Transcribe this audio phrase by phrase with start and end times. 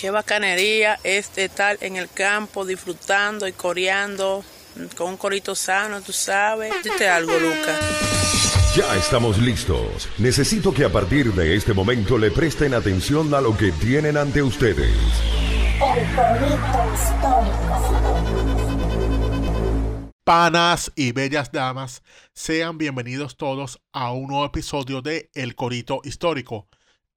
[0.00, 4.42] Qué bacanería es estar en el campo disfrutando y coreando
[4.96, 6.72] con un corito sano, tú sabes.
[6.82, 7.78] Dite algo, Lucas.
[8.74, 10.08] Ya estamos listos.
[10.16, 14.42] Necesito que a partir de este momento le presten atención a lo que tienen ante
[14.42, 14.96] ustedes.
[15.74, 17.60] El corito histórico.
[20.24, 26.70] Panas y bellas damas, sean bienvenidos todos a un nuevo episodio de El Corito Histórico,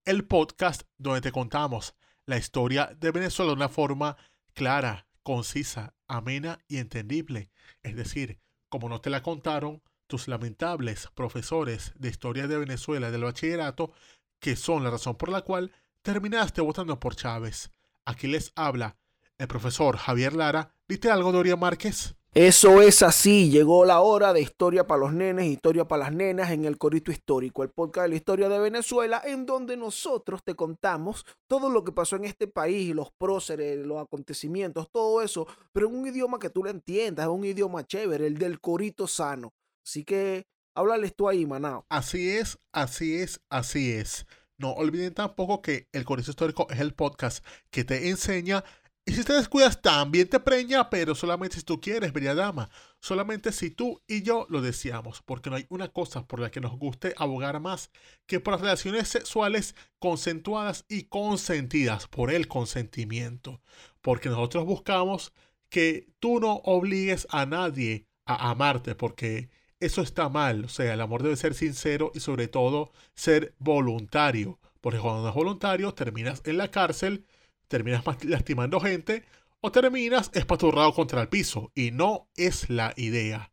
[0.04, 1.96] el podcast donde te contamos
[2.26, 4.18] la historia de Venezuela de una forma
[4.54, 7.52] clara, concisa, amena y entendible.
[7.82, 13.24] Es decir, como no te la contaron tus lamentables profesores de historia de Venezuela del
[13.24, 13.94] bachillerato,
[14.40, 17.72] que son la razón por la cual terminaste votando por Chávez.
[18.06, 18.98] Aquí les habla
[19.38, 20.76] el profesor Javier Lara.
[20.88, 22.16] ¿Viste algo, Doria Márquez?
[22.36, 26.50] Eso es así, llegó la hora de historia para los nenes, historia para las nenas
[26.50, 30.56] en el Corito Histórico, el podcast de la historia de Venezuela, en donde nosotros te
[30.56, 35.88] contamos todo lo que pasó en este país, los próceres, los acontecimientos, todo eso, pero
[35.88, 39.54] en un idioma que tú le entiendas, un idioma chévere, el del Corito sano.
[39.86, 41.86] Así que háblales tú ahí, Manao.
[41.90, 44.26] Así es, así es, así es.
[44.58, 48.64] No olviden tampoco que el Corito Histórico es el podcast que te enseña
[49.06, 52.70] y si te descuidas, también te preña, pero solamente si tú quieres, bella dama.
[53.02, 56.62] Solamente si tú y yo lo deseamos, porque no hay una cosa por la que
[56.62, 57.92] nos guste abogar más
[58.28, 63.62] que por las relaciones sexuales consensuadas y consentidas por el consentimiento.
[64.02, 65.34] Porque nosotros buscamos
[65.70, 69.50] que tú no obligues a nadie a amarte, porque
[69.82, 70.64] eso está mal.
[70.66, 74.60] O sea, el amor debe ser sincero y sobre todo ser voluntario.
[74.80, 77.26] Porque cuando no es voluntario, terminas en la cárcel
[77.74, 79.26] terminas lastimando gente
[79.60, 81.72] o terminas espaturrado contra el piso.
[81.74, 83.52] Y no es la idea.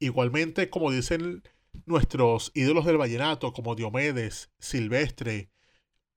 [0.00, 1.44] Igualmente, como dicen
[1.86, 5.52] nuestros ídolos del vallenato, como Diomedes, Silvestre,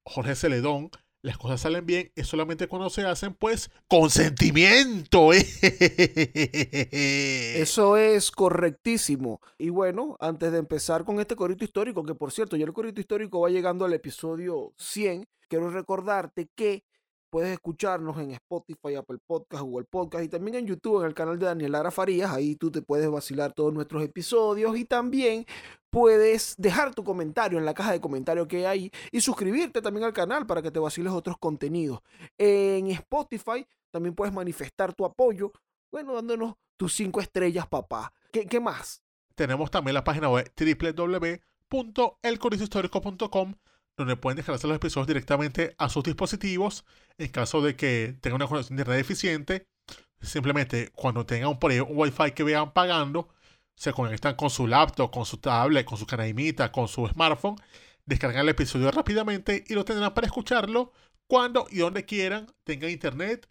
[0.04, 0.90] Jorge Celedón,
[1.22, 5.32] las cosas salen bien es solamente cuando se hacen, pues, consentimiento.
[6.92, 9.42] Eso es correctísimo.
[9.60, 13.00] Y bueno, antes de empezar con este corito histórico, que por cierto, ya el corito
[13.00, 16.84] histórico va llegando al episodio 100, quiero recordarte que
[17.34, 21.40] Puedes escucharnos en Spotify, Apple Podcast, Google Podcast y también en YouTube, en el canal
[21.40, 22.30] de Daniel Lara Farías.
[22.30, 25.44] Ahí tú te puedes vacilar todos nuestros episodios y también
[25.90, 30.14] puedes dejar tu comentario en la caja de comentarios que hay y suscribirte también al
[30.14, 32.02] canal para que te vaciles otros contenidos.
[32.38, 35.52] En Spotify también puedes manifestar tu apoyo,
[35.92, 38.14] bueno, dándonos tus cinco estrellas, papá.
[38.32, 39.02] ¿Qué, qué más?
[39.34, 43.56] Tenemos también la página web www.elcorizohistórico.com
[43.98, 46.86] donde pueden descargarse los episodios directamente a sus dispositivos
[47.18, 49.68] en caso de que tengan una conexión de internet eficiente.
[50.22, 53.30] Simplemente cuando tengan un, por un Wi-Fi que vean pagando,
[53.76, 57.56] se conectan con su laptop, con su tablet, con su canaimita, con su smartphone,
[58.06, 60.92] descargan el episodio rápidamente y lo tendrán para escucharlo
[61.28, 63.48] cuando y donde quieran, tengan internet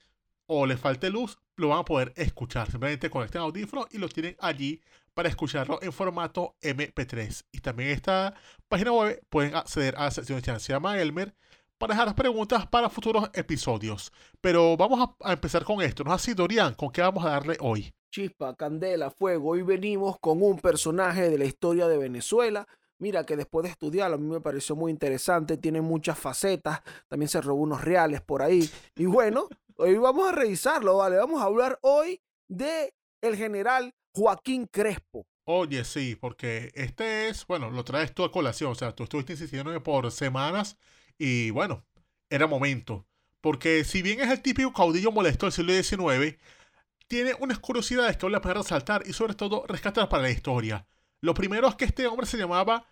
[0.46, 2.70] o les falte luz, lo van a poder escuchar.
[2.70, 4.80] Simplemente conecten audífonos y lo tienen allí
[5.14, 7.44] para escucharlo en formato MP3.
[7.52, 8.34] Y también en esta
[8.68, 11.34] página web pueden acceder a la sección de se llama Elmer
[11.78, 14.12] para dejar preguntas para futuros episodios.
[14.40, 16.04] Pero vamos a, empezar con esto.
[16.04, 16.74] ¿No es así, Dorian?
[16.74, 17.92] ¿Con qué vamos a darle hoy?
[18.10, 19.50] Chispa, candela, fuego.
[19.50, 22.66] Hoy venimos con un personaje de la historia de Venezuela.
[22.98, 27.28] Mira que después de estudiarlo a mí me pareció muy interesante, tiene muchas facetas, también
[27.28, 28.70] se robó unos reales por ahí.
[28.94, 31.16] Y bueno, hoy vamos a revisarlo, ¿vale?
[31.16, 35.26] Vamos a hablar hoy de el general Joaquín Crespo.
[35.44, 39.32] Oye, sí, porque este es, bueno, lo traes tú a colación, o sea, tú estuviste
[39.32, 40.76] insistiendo por semanas
[41.18, 41.84] y bueno,
[42.30, 43.06] era momento.
[43.40, 46.38] Porque si bien es el típico caudillo molesto del siglo XIX,
[47.08, 50.86] tiene unas curiosidades que vale la pena resaltar y sobre todo rescatar para la historia.
[51.20, 52.86] Lo primero es que este hombre se llamaba,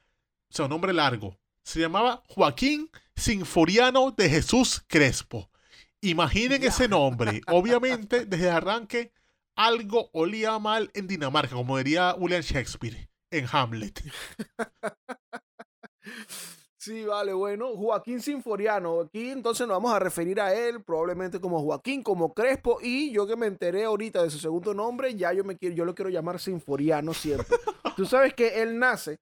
[0.48, 5.50] o sea, un nombre largo, se llamaba Joaquín Sinforiano de Jesús Crespo.
[6.00, 7.42] Imaginen ese nombre.
[7.46, 9.12] Obviamente, desde el arranque
[9.60, 14.00] algo olía mal en Dinamarca, como diría William Shakespeare en Hamlet.
[16.82, 21.62] Sí, vale, bueno, Joaquín Sinforiano, aquí entonces nos vamos a referir a él probablemente como
[21.62, 25.44] Joaquín, como Crespo, y yo que me enteré ahorita de su segundo nombre, ya yo
[25.44, 27.46] me quiero, yo lo quiero llamar Sinforiano siempre.
[27.98, 29.18] Tú sabes que él nace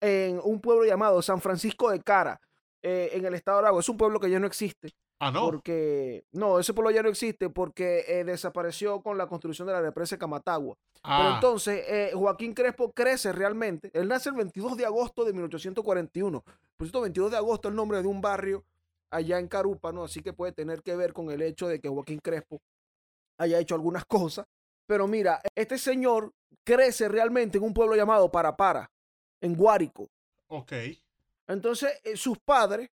[0.00, 2.40] en un pueblo llamado San Francisco de Cara,
[2.82, 4.90] eh, en el estado de Aragua, es un pueblo que ya no existe.
[5.18, 5.46] Ah, no.
[5.46, 9.80] Porque, no, ese pueblo ya no existe porque eh, desapareció con la construcción de la
[9.80, 10.76] represa de Camatagua.
[10.94, 13.90] Pero Ah, entonces, eh, Joaquín Crespo crece realmente.
[13.94, 16.42] Él nace el 22 de agosto de 1841.
[16.42, 18.64] Por cierto, 22 de agosto es el nombre de un barrio
[19.10, 22.18] allá en Carúpano, así que puede tener que ver con el hecho de que Joaquín
[22.18, 22.60] Crespo
[23.38, 24.46] haya hecho algunas cosas.
[24.86, 26.32] Pero mira, este señor
[26.64, 28.90] crece realmente en un pueblo llamado Parapara,
[29.40, 30.08] en Guárico.
[30.48, 30.72] ok.
[31.48, 32.90] Entonces, eh, sus padres,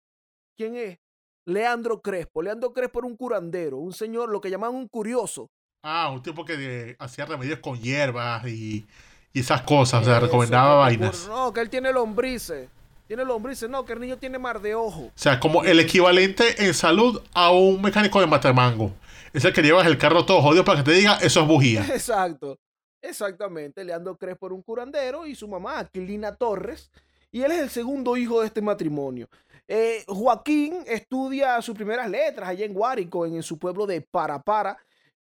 [0.56, 1.00] ¿quién es?
[1.46, 2.42] Leandro Crespo.
[2.42, 5.50] Leandro Crespo era un curandero, un señor, lo que llamaban un curioso.
[5.84, 8.86] Ah, un tipo que de- hacía remedios con hierbas y,
[9.34, 11.28] y esas cosas, o sea, recomendaba vainas.
[11.28, 12.70] No, que él tiene lombrices.
[13.08, 15.02] Tiene lombrices, no, que el niño tiene mar de ojo.
[15.08, 18.94] O sea, como el equivalente en salud a un mecánico de matamango.
[19.34, 21.86] Es el que llevas el carro todo jodido para que te diga, eso es bujía.
[21.94, 22.58] Exacto,
[23.02, 23.84] exactamente.
[23.84, 26.90] Leandro Crespo era un curandero y su mamá, Aquilina Torres.
[27.32, 29.28] Y él es el segundo hijo de este matrimonio.
[29.68, 34.78] Eh, Joaquín estudia sus primeras letras allá en Guárico, en, en su pueblo de Parapara.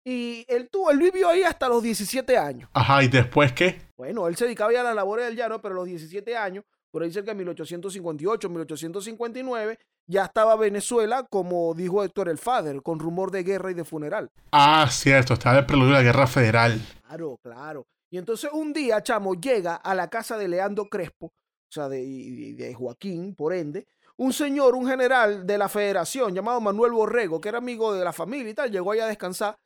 [0.06, 2.68] Y él, tuvo, él vivió ahí hasta los 17 años.
[2.74, 3.80] Ajá, ¿y después qué?
[3.96, 6.64] Bueno, él se dedicaba ya a las labores del llano, pero a los 17 años,
[6.90, 12.98] por ahí cerca de 1858, 1859, ya estaba Venezuela, como dijo Héctor el Fader, con
[12.98, 14.30] rumor de guerra y de funeral.
[14.52, 16.78] Ah, cierto, estaba el preludio de la guerra federal.
[17.06, 17.86] Claro, claro.
[18.10, 22.74] Y entonces un día, chamo, llega a la casa de Leandro Crespo, o sea, de
[22.76, 27.58] Joaquín, por ende, un señor, un general de la federación llamado Manuel Borrego, que era
[27.58, 29.56] amigo de la familia y tal, llegó allá a descansar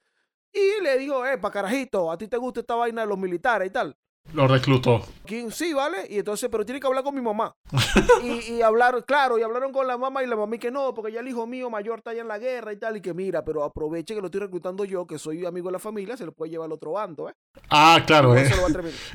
[0.53, 3.69] y le dijo, eh, pa' carajito, ¿a ti te gusta esta vaina de los militares
[3.69, 3.97] y tal?
[4.35, 5.03] Lo reclutó.
[5.51, 6.07] Sí, ¿vale?
[6.11, 7.57] Y entonces, pero tiene que hablar con mi mamá.
[8.23, 10.93] y, y hablar, claro, y hablaron con la mamá y la mamá y que no,
[10.93, 13.15] porque ya el hijo mío mayor está allá en la guerra y tal, y que
[13.15, 16.27] mira, pero aproveche que lo estoy reclutando yo, que soy amigo de la familia, se
[16.27, 17.35] lo puede llevar al otro bando, ¿eh?
[17.71, 18.51] Ah, claro, eh.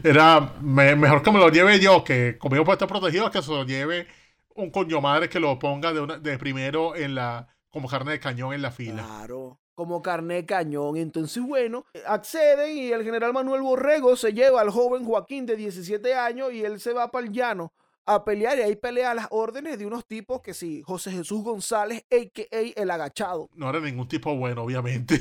[0.04, 3.52] Era me- mejor que me lo lleve yo, que conmigo puede estar protegido, que se
[3.52, 4.08] lo lleve
[4.56, 8.20] un coño madre que lo ponga de, una- de primero en la como carne de
[8.20, 9.04] cañón en la fila.
[9.04, 10.96] Claro, como carne de cañón.
[10.98, 16.14] Entonces, bueno, acceden y el general Manuel Borrego se lleva al joven Joaquín de 17
[16.14, 17.74] años y él se va para el llano
[18.06, 21.42] a pelear y ahí pelea a las órdenes de unos tipos que sí, José Jesús
[21.44, 22.82] González, a.k.a.
[22.82, 23.50] el agachado.
[23.56, 25.20] No era ningún tipo bueno, obviamente.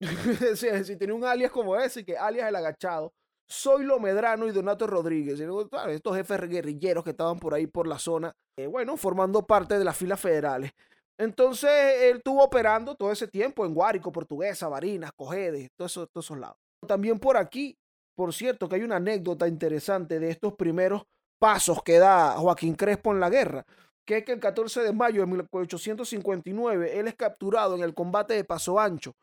[0.56, 3.12] si, tenía un alias como ese, que alias el agachado.
[3.50, 8.34] Zoilo Medrano y Donato Rodríguez, estos jefes guerrilleros que estaban por ahí por la zona,
[8.56, 10.72] eh, bueno, formando parte de las filas federales.
[11.18, 11.70] Entonces,
[12.02, 16.38] él estuvo operando todo ese tiempo en Guárico, Portuguesa, Barinas, Cojedes, todos esos, todos esos
[16.38, 16.56] lados.
[16.86, 17.78] También por aquí,
[18.14, 21.04] por cierto, que hay una anécdota interesante de estos primeros
[21.38, 23.64] pasos que da Joaquín Crespo en la guerra,
[24.04, 28.34] que es que el 14 de mayo de 1859 él es capturado en el combate
[28.34, 29.14] de Paso Ancho,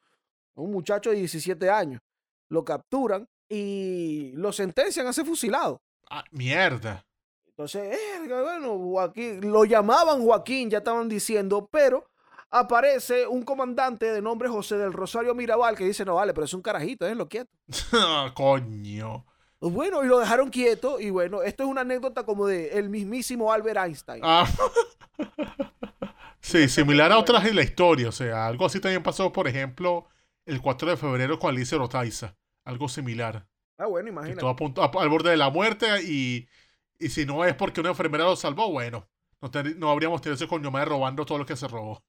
[0.55, 2.01] un muchacho de 17 años.
[2.49, 5.79] Lo capturan y lo sentencian a ser fusilado.
[6.09, 7.05] Ah, mierda.
[7.49, 12.09] Entonces, eh, bueno, Joaquín, lo llamaban Joaquín, ya estaban diciendo, pero
[12.49, 16.53] aparece un comandante de nombre José del Rosario Mirabal que dice, no vale, pero es
[16.55, 17.51] un carajito, déjenlo quieto.
[18.33, 19.25] Coño.
[19.59, 23.53] Bueno, y lo dejaron quieto, y bueno, esto es una anécdota como de el mismísimo
[23.53, 24.21] Albert Einstein.
[24.25, 24.49] Ah.
[26.41, 28.09] sí, similar a otras en la historia.
[28.09, 30.07] O sea, algo así también pasó, por ejemplo,
[30.47, 32.35] el 4 de febrero con Alicia Lotaiza.
[32.65, 33.47] Algo similar.
[33.77, 34.45] Ah, bueno, imagínate.
[34.47, 36.47] estuvo a al borde de la muerte y,
[36.99, 39.07] y si no es porque una enfermera lo salvó, bueno,
[39.41, 42.03] no, te- no habríamos tenido ese coño madre robando todo lo que se robó.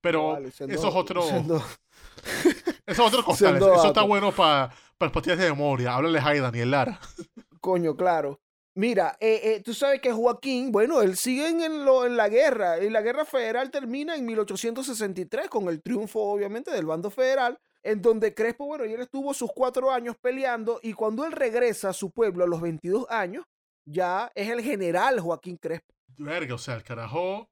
[0.00, 1.56] Pero Vale, eso es otro, siendo-
[2.86, 3.56] eso es otro costal.
[3.56, 5.94] Eso está bueno para las pastillas de memoria.
[5.94, 7.00] Háblale a Daniel Lara.
[7.60, 8.40] Coño, claro.
[8.74, 12.78] Mira, eh, eh, tú sabes que Joaquín, bueno, él sigue en, lo, en la guerra.
[12.82, 17.58] Y la guerra federal termina en 1863 con el triunfo, obviamente, del bando federal,
[17.88, 20.78] en donde Crespo, bueno, y él estuvo sus cuatro años peleando.
[20.82, 23.46] Y cuando él regresa a su pueblo a los 22 años,
[23.86, 25.94] ya es el general Joaquín Crespo.
[26.18, 27.48] Verga, o sea, el carajo.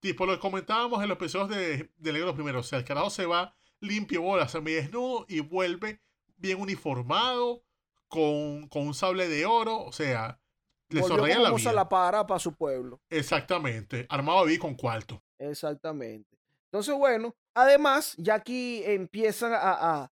[0.00, 2.58] Tipo lo que comentábamos en los episodios de, de Negro Primero.
[2.60, 6.00] O sea, el carajo se va limpio, bola, semidesnudo y vuelve
[6.36, 7.62] bien uniformado,
[8.08, 9.80] con, con un sable de oro.
[9.82, 10.40] O sea,
[10.88, 11.72] le sonreía la vida.
[11.72, 13.00] la para para su pueblo.
[13.10, 14.06] Exactamente.
[14.08, 15.22] Armado de con cuarto.
[15.38, 16.36] Exactamente.
[16.64, 18.82] Entonces, bueno, además, ya aquí
[19.42, 20.10] a-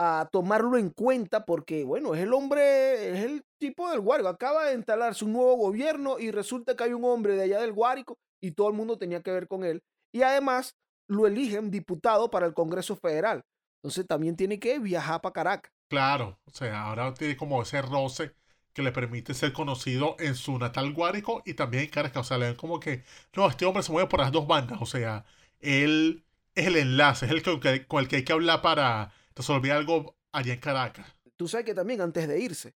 [0.00, 4.28] a tomarlo en cuenta porque, bueno, es el hombre, es el tipo del Guárico.
[4.28, 7.72] Acaba de instalarse un nuevo gobierno y resulta que hay un hombre de allá del
[7.72, 9.82] Guárico y todo el mundo tenía que ver con él.
[10.12, 10.76] Y además,
[11.08, 13.42] lo eligen diputado para el Congreso Federal.
[13.82, 15.72] Entonces, también tiene que viajar para Caracas.
[15.88, 16.38] Claro.
[16.44, 18.32] O sea, ahora tiene como ese roce
[18.72, 22.20] que le permite ser conocido en su natal Guárico y también en Caracas.
[22.20, 23.02] O sea, le ven como que,
[23.34, 24.78] no, este hombre se mueve por las dos bandas.
[24.80, 25.24] O sea,
[25.60, 26.24] él
[26.60, 30.16] es el enlace, es el que- con el que hay que hablar para resolver algo
[30.32, 31.06] allá en Caracas.
[31.36, 32.74] Tú sabes que también antes de irse,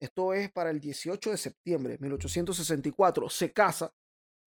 [0.00, 3.92] esto es para el 18 de septiembre de 1864, se casa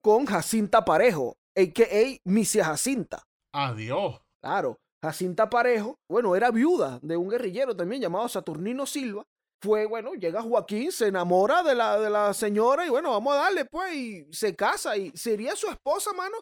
[0.04, 2.20] con Jacinta Parejo, a.k.a.
[2.26, 3.24] Misia Jacinta.
[3.54, 4.20] Adiós.
[4.42, 9.24] Claro, Jacinta Parejo, bueno, era viuda de un guerrillero también llamado Saturnino Silva.
[9.62, 13.38] Fue, bueno, llega Joaquín, se enamora de la, de la señora y bueno, vamos a
[13.38, 16.36] darle pues y se casa y sería su esposa, mano.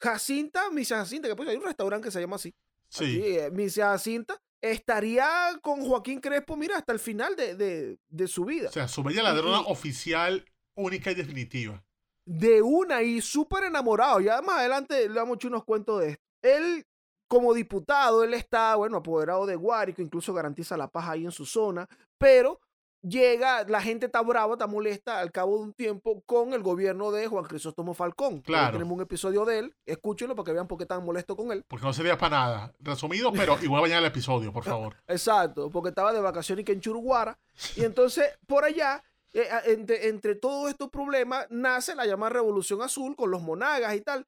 [0.00, 2.54] Jacinta, Misia Jacinta, que pues hay un restaurante que se llama así.
[2.88, 3.20] Sí.
[3.24, 5.28] Eh, Misia Jacinta estaría
[5.62, 8.68] con Joaquín Crespo, mira, hasta el final de, de- de su vida.
[8.68, 10.44] O sea, su bella ladrona Y- oficial,
[10.76, 11.82] única y definitiva.
[12.26, 14.20] de una y súper enamorado.
[14.20, 16.22] Ya más adelante le damos unos cuentos de esto.
[16.42, 16.86] Él,
[17.28, 21.44] como diputado, él está, bueno, apoderado de Guárico, incluso garantiza la paz ahí en su
[21.44, 21.86] zona,
[22.18, 22.60] pero
[23.06, 27.10] llega, la gente está brava, está molesta al cabo de un tiempo con el gobierno
[27.12, 28.34] de Juan Crisóstomo Falcón.
[28.34, 28.72] Ahí Claro.
[28.72, 31.64] tenemos un episodio de él, escúchenlo para que vean por qué tan molesto con él.
[31.68, 32.74] Porque no sería para nada.
[32.80, 34.96] Resumido, pero igual vayan al episodio, por favor.
[35.06, 37.38] Exacto, porque estaba de vacaciones y que en Churuguara.
[37.76, 43.14] Y entonces, por allá, eh, entre, entre todos estos problemas, nace la llamada Revolución Azul
[43.16, 44.26] con los monagas y tal.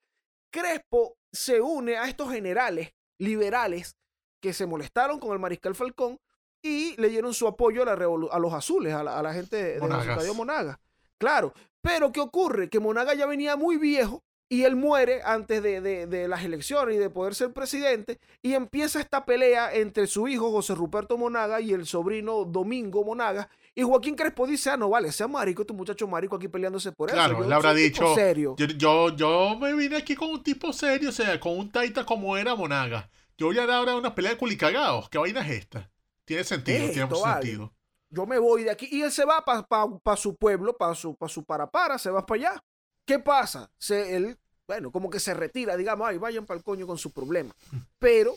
[0.50, 3.96] Crespo se une a estos generales liberales
[4.40, 6.18] que se molestaron con el mariscal Falcón
[6.66, 9.56] y le dieron su apoyo a, la a los azules, a la, a la gente
[9.56, 10.08] de Monagas.
[10.08, 10.80] Estadio Monaga.
[11.18, 12.68] Claro, pero ¿qué ocurre?
[12.68, 16.94] Que Monaga ya venía muy viejo y él muere antes de, de- de las elecciones
[16.94, 21.60] y de poder ser presidente y empieza esta pelea entre su hijo José Ruperto Monaga
[21.60, 25.74] y el sobrino Domingo Monaga y Joaquín Crespo dice, ah, no vale, sea marico, este
[25.74, 27.16] muchacho marico aquí peleándose por eso.
[27.16, 28.14] Claro, él habrá dicho.
[28.14, 28.54] serio.
[28.56, 32.06] Yo, yo, yo me vine aquí con un tipo serio, o sea, con un taita
[32.06, 33.10] como era Monaga.
[33.36, 35.10] Yo voy a dar ahora una pelea de culicagados.
[35.10, 35.90] ¿Qué vaina es esta?
[36.26, 37.72] Tiene sentido, tiene sentido.
[38.10, 38.88] yo me voy de aquí.
[38.90, 42.50] Y él se va para su pueblo, para su, pa su parapara, se va para
[42.50, 42.64] allá.
[43.06, 43.70] ¿Qué pasa?
[43.78, 47.12] Se, él, bueno, como que se retira, digamos, ay, vayan para el coño con su
[47.12, 47.54] problema.
[47.98, 48.34] Pero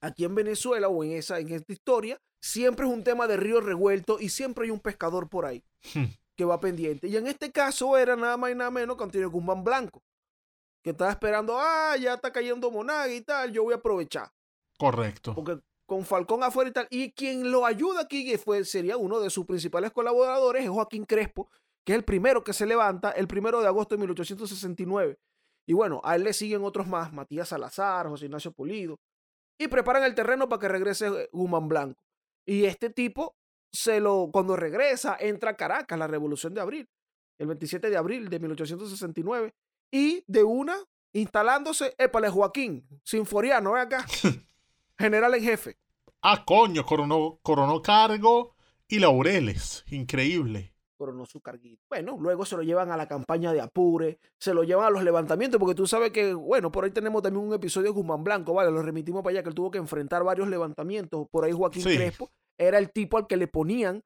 [0.00, 3.60] aquí en Venezuela o en, esa, en esta historia, siempre es un tema de río
[3.60, 5.62] revuelto y siempre hay un pescador por ahí
[5.94, 6.06] Hmm.
[6.36, 7.06] que va pendiente.
[7.08, 10.02] Y en este caso era nada más y nada menos que Antonio Guzmán Blanco,
[10.82, 14.30] que estaba esperando, ah, ya está cayendo Monaga y tal, yo voy a aprovechar
[14.78, 15.34] Correcto.
[15.34, 15.58] porque
[15.90, 16.86] con Falcón afuera y tal.
[16.88, 21.50] Y quien lo ayuda aquí, fue, sería uno de sus principales colaboradores, es Joaquín Crespo,
[21.84, 25.18] que es el primero que se levanta el primero de agosto de 1869.
[25.66, 29.00] Y bueno, a él le siguen otros más, Matías Salazar, José Ignacio Pulido,
[29.58, 32.00] y preparan el terreno para que regrese eh, Guzmán Blanco.
[32.46, 33.34] Y este tipo,
[33.72, 36.88] se lo, cuando regresa, entra a Caracas, la Revolución de Abril,
[37.40, 39.54] el 27 de abril de 1869,
[39.92, 40.76] y de una,
[41.12, 44.06] instalándose, épale Joaquín, Sinforiano, ve acá,
[45.00, 45.76] general en jefe.
[46.22, 48.54] Ah, coño, coronó, coronó cargo
[48.88, 49.84] y laureles.
[49.90, 50.74] Increíble.
[50.96, 51.82] coronó su carguito.
[51.88, 55.02] Bueno, luego se lo llevan a la campaña de Apure, se lo llevan a los
[55.02, 58.52] levantamientos, porque tú sabes que, bueno, por ahí tenemos también un episodio de Guzmán Blanco,
[58.52, 58.70] ¿vale?
[58.70, 61.26] Lo remitimos para allá, que él tuvo que enfrentar varios levantamientos.
[61.30, 61.96] Por ahí Joaquín Sí.
[61.96, 64.02] Crespo era el tipo al que le ponían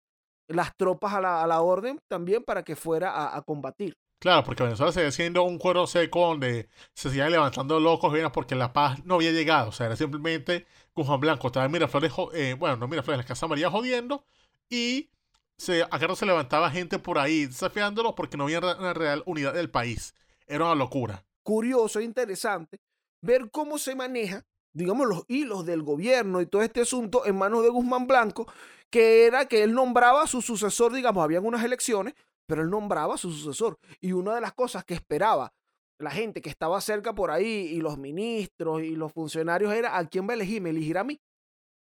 [0.47, 3.97] las tropas a la, a la orden también para que fuera a, a combatir.
[4.25, 8.73] Claro, porque Venezuela sigue siendo un cuero seco donde se siguen levantando locos porque la
[8.73, 9.69] paz no había llegado.
[9.69, 10.65] O sea, era simplemente
[10.95, 11.49] Guzmán Blanco.
[11.49, 14.25] Estaba en Miraflores, eh, bueno, no Miraflores, la Casa María jodiendo.
[14.71, 15.11] Y
[15.59, 19.53] se, acá no se levantaba gente por ahí desafiándolo porque no había una real unidad
[19.53, 20.15] del país.
[20.47, 21.27] Era una locura.
[21.43, 22.81] curioso e interesante
[23.21, 27.63] ver cómo se maneja, digamos, los hilos del gobierno y todo este asunto en manos
[27.63, 28.51] de Guzmán Blanco,
[28.89, 32.15] que era que él nombraba a su sucesor, digamos, habían unas elecciones,
[32.47, 33.79] pero él nombraba a su sucesor.
[34.01, 35.53] Y una de las cosas que esperaba
[35.99, 40.07] la gente que estaba cerca por ahí y los ministros y los funcionarios era a
[40.07, 41.21] quién va a elegir, me elegirá a mí.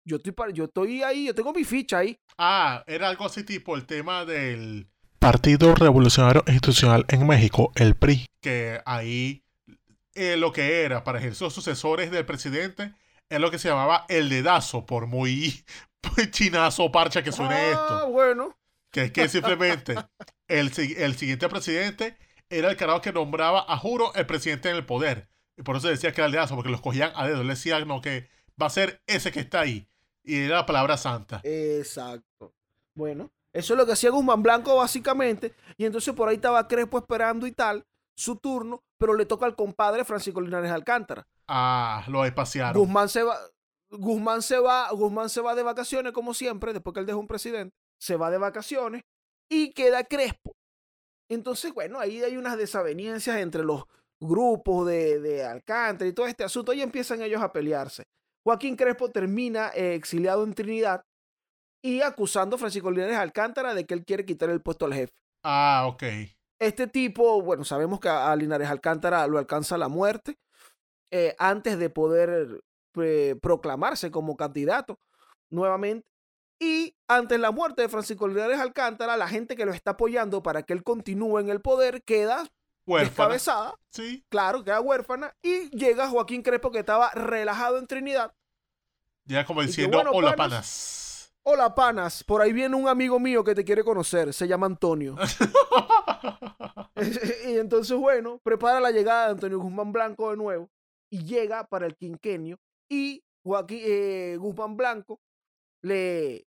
[0.04, 2.18] Yo estoy, yo estoy ahí, yo tengo mi ficha ahí.
[2.36, 4.88] Ah, era algo así tipo el tema del
[5.20, 8.26] Partido Revolucionario Institucional en México, el PRI.
[8.40, 9.44] Que ahí
[10.14, 12.94] eh, lo que era para ejercer los sucesores del presidente
[13.30, 15.64] es lo que se llamaba el dedazo, por muy
[16.32, 18.10] chinazo parcha que suene ah, esto.
[18.10, 18.56] bueno.
[18.92, 19.96] Que es que simplemente
[20.48, 22.16] el, el siguiente presidente
[22.48, 25.28] era el carajo que nombraba a juro el presidente en el poder.
[25.56, 27.42] Y por eso decía que era el dedazo, porque los cogían a dedo.
[27.42, 28.28] Le decían, no, que
[28.60, 29.88] va a ser ese que está ahí.
[30.22, 31.40] Y era la palabra santa.
[31.42, 32.54] Exacto.
[32.94, 35.54] Bueno, eso es lo que hacía Guzmán Blanco básicamente.
[35.76, 39.56] Y entonces por ahí estaba Crespo esperando y tal, su turno, pero le toca al
[39.56, 41.26] compadre Francisco Linares Alcántara.
[41.48, 42.80] Ah, lo espaciaron.
[42.80, 43.36] Guzmán se va,
[43.90, 47.26] Guzmán se va, Guzmán se va de vacaciones como siempre, después que él deja un
[47.26, 49.04] presidente, se va de vacaciones
[49.48, 50.56] y queda Crespo.
[51.30, 53.84] Entonces, bueno, ahí hay unas desavenencias entre los
[54.20, 58.02] grupos de, de Alcántara y todo este asunto, y empiezan ellos a pelearse.
[58.44, 61.04] Joaquín Crespo termina eh, exiliado en Trinidad
[61.80, 65.12] y acusando a Francisco Linares Alcántara de que él quiere quitar el puesto al jefe.
[65.44, 66.02] Ah, ok.
[66.60, 70.38] Este tipo, bueno, sabemos que a a Linares Alcántara lo alcanza la muerte
[71.12, 72.62] eh, antes de poder
[73.00, 74.98] eh, proclamarse como candidato
[75.50, 76.11] nuevamente.
[76.64, 80.62] Y ante la muerte de Francisco Linares Alcántara, la gente que lo está apoyando para
[80.62, 82.46] que él continúe en el poder queda
[82.86, 83.08] Huérfana.
[83.08, 84.24] descabezada, Sí.
[84.28, 85.34] claro, queda huérfana.
[85.42, 88.32] Y llega Joaquín Crespo, que estaba relajado en Trinidad.
[89.24, 90.50] Ya como que, diciendo, bueno, hola panas.
[90.52, 91.34] panas.
[91.44, 95.16] Hola, panas, por ahí viene un amigo mío que te quiere conocer, se llama Antonio.
[97.48, 100.70] y entonces, bueno, prepara la llegada de Antonio Guzmán Blanco de nuevo
[101.10, 105.18] y llega para el quinquenio y Joaquín, eh, Guzmán Blanco
[105.82, 106.46] le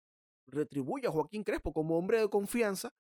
[0.49, 2.93] retribuye a Joaquín Crespo como hombre de confianza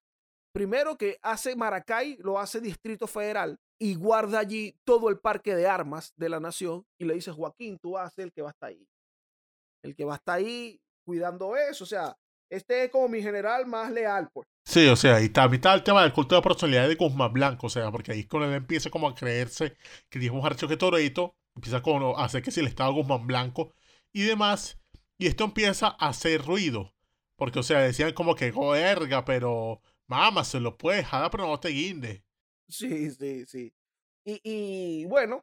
[0.52, 5.67] primero que hace Maracay, lo hace Distrito Federal y guarda allí todo el parque de
[5.67, 8.49] armas de la nación y le dice, Joaquín, tú vas a ser el que va
[8.49, 8.87] a estar ahí.
[9.85, 11.85] El que va a estar ahí cuidando eso.
[11.85, 12.17] O sea,
[12.50, 14.49] este es como mi general más leal, pues.
[14.64, 17.69] Sí, o sea, y también está el tema del culto de personalidad de Guzmán Blanco,
[17.69, 19.76] o sea, porque ahí con él empieza como a creerse
[20.11, 23.26] que dijo un archivo que Torito, empieza como a hacer que si el Estado Guzmán
[23.26, 23.73] Blanco
[24.12, 24.78] y demás,
[25.19, 26.93] y esto empieza a hacer ruido,
[27.38, 31.59] porque, o sea, decían como que, verga, pero mamá, se lo puedes dejar, pero no
[31.59, 32.23] te guinde.
[32.68, 33.73] Sí, sí, sí.
[34.25, 35.42] Y, y bueno,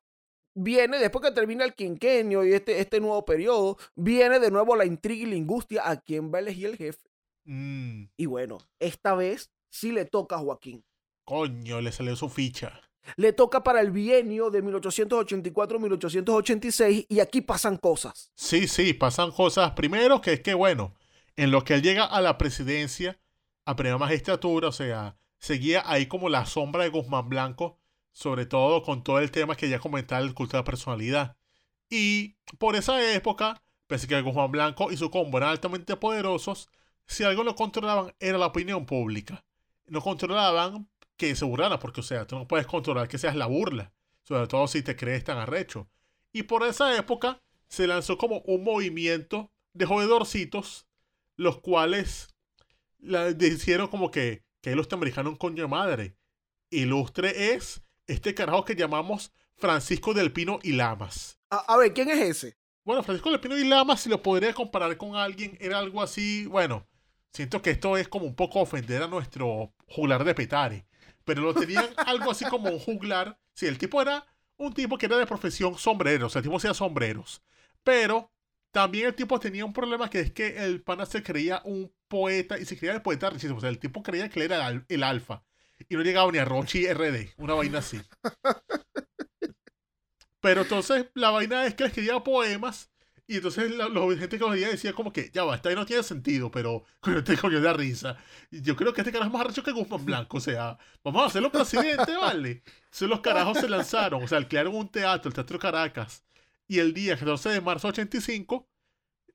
[0.53, 4.85] viene, después que termina el quinquenio y este, este nuevo periodo, viene de nuevo la
[4.85, 7.09] intriga y la angustia a quien va a elegir el jefe.
[7.45, 10.83] Mm, Y bueno, esta vez sí le toca a Joaquín.
[11.23, 12.79] coño, le salió su ficha.
[13.17, 18.31] Le toca para el bienio de 1884-1886 y aquí pasan cosas.
[18.35, 19.71] Sí, sí, pasan cosas.
[19.71, 20.93] Primero que es que, bueno,
[21.35, 23.19] en lo que él llega a la presidencia,
[23.65, 27.79] a primera magistratura, o sea, seguía ahí como la sombra de Guzmán Blanco,
[28.11, 31.37] sobre todo con todo el tema que ya comentaba el culto de la personalidad.
[31.89, 36.69] Y por esa época, pese que Guzmán Blanco y su combo eran altamente poderosos,
[37.07, 39.43] si algo lo controlaban era la opinión pública.
[39.87, 43.45] No controlaban que se burlara, porque, o sea, tú no puedes controlar que seas la
[43.45, 43.91] burla,
[44.23, 45.87] sobre todo si te crees tan arrecho.
[46.33, 50.87] Y por esa época se lanzó como un movimiento de jodedorcitos,
[51.35, 52.35] los cuales
[52.99, 56.17] la, hicieron como que, que los americanos un coño de madre.
[56.69, 61.39] Ilustre es este carajo que llamamos Francisco del Pino y Lamas.
[61.49, 62.57] A, a ver, ¿quién es ese?
[62.83, 66.45] Bueno, Francisco del Pino y Lamas, si lo podría comparar con alguien, era algo así,
[66.45, 66.87] bueno,
[67.31, 70.85] siento que esto es como un poco ofender a nuestro juglar de Petare,
[71.23, 73.39] pero lo tenían algo así como un juglar.
[73.53, 74.25] Sí, el tipo era
[74.57, 77.41] un tipo que era de profesión sombrero, o sea, el tipo hacía sombreros,
[77.83, 78.31] pero
[78.75, 82.59] también el tipo tenía un problema que es que el pana se creía un poeta
[82.59, 85.03] y se creía el poeta richísimo, o sea, el tipo creía que él era el,
[85.03, 85.45] alfa
[85.87, 88.01] y no llegaba ni a Rochi RD, una vaina así.
[90.41, 92.91] Pero entonces la vaina es que le escribía poemas
[93.27, 93.87] y entonces la,
[94.19, 96.83] gente que lo veía decía como que, ya va, esta ahí no tiene sentido, pero
[96.99, 98.17] coño, este coño da risa.
[98.51, 101.25] Yo creo que este carajo es más arrecho que Guzmán Blanco, o sea, vamos a
[101.27, 102.61] hacerlo presidente, ¿vale?
[102.83, 106.25] Entonces los carajos se lanzaron, o sea, alquilaron un teatro, el Teatro Caracas,
[106.67, 108.67] y el día 14 de marzo de 85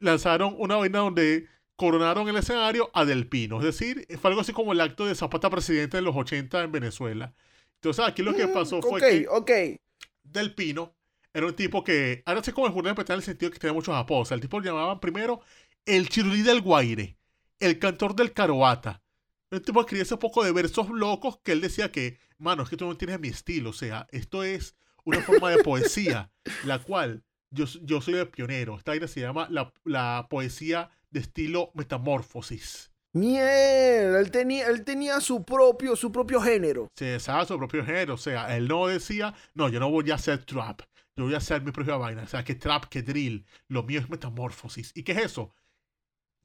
[0.00, 4.52] lanzaron una vaina donde coronaron el escenario a Del Pino, es decir, fue algo así
[4.52, 7.34] como el acto de Zapata presidente de los 80 en Venezuela.
[7.76, 9.80] Entonces aquí lo que pasó fue Mm, ok, que ok.
[10.24, 10.94] del Pino
[11.32, 13.94] era un tipo que, ahora sé cómo es de en el sentido que tenía muchos
[13.94, 14.22] apodos.
[14.22, 15.40] O sea, el tipo lo llamaban primero
[15.86, 17.16] el chirulí del Guaire,
[17.58, 19.02] el cantor del Caroata.
[19.50, 22.68] Un tipo que escribía ese poco de versos locos que él decía que, mano, es
[22.68, 23.70] que tú no tienes mi estilo.
[23.70, 26.30] O sea, esto es una forma de poesía,
[26.64, 28.76] la cual yo, yo soy el pionero.
[28.76, 32.90] Esta aire se llama la, la poesía de estilo metamorfosis.
[33.12, 36.88] Mierda, él tenía, él tenía su propio, su propio género.
[36.94, 38.14] Se deshaga su propio género.
[38.14, 40.82] O sea, él no decía, no, yo no voy a hacer trap.
[41.16, 42.22] Yo voy a hacer mi propia vaina.
[42.22, 43.44] O sea, que trap, que drill.
[43.66, 44.92] Lo mío es metamorfosis.
[44.94, 45.54] ¿Y qué es eso?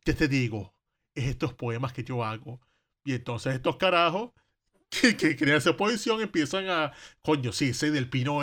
[0.04, 0.74] ¿Qué te digo?
[1.14, 2.60] Es estos poemas que yo hago.
[3.04, 4.32] Y entonces estos carajos
[4.90, 6.94] que, que crean esa posición empiezan a.
[7.22, 8.42] Coño, sí, ese del pino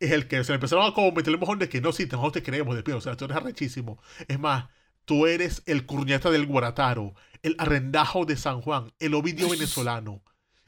[0.00, 0.42] es, el que.
[0.44, 2.84] Se le empezaron a como meterle mojón de que no, sí, nosotros te creemos del
[2.84, 2.98] pino.
[2.98, 4.02] O sea, tú eres arrechísimo.
[4.28, 4.66] Es más,
[5.04, 10.22] tú eres el curñata del Guarataro, el arrendajo de San Juan, el Ovidio venezolano.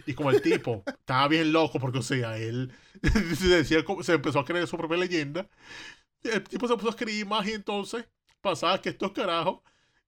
[0.07, 2.73] Y como el tipo estaba bien loco, porque, o sea, él
[3.39, 5.49] se, decía, se empezó a creer su propia leyenda.
[6.23, 8.05] El tipo se puso a escribir más y entonces
[8.41, 9.61] pasaba que estos carajos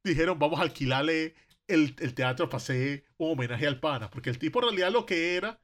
[0.02, 1.34] dijeron, vamos a alquilarle
[1.66, 4.10] el, el teatro para hacer un homenaje al pana.
[4.10, 5.60] Porque el tipo en realidad lo que era,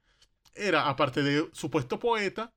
[0.54, 2.52] era, aparte de supuesto poeta,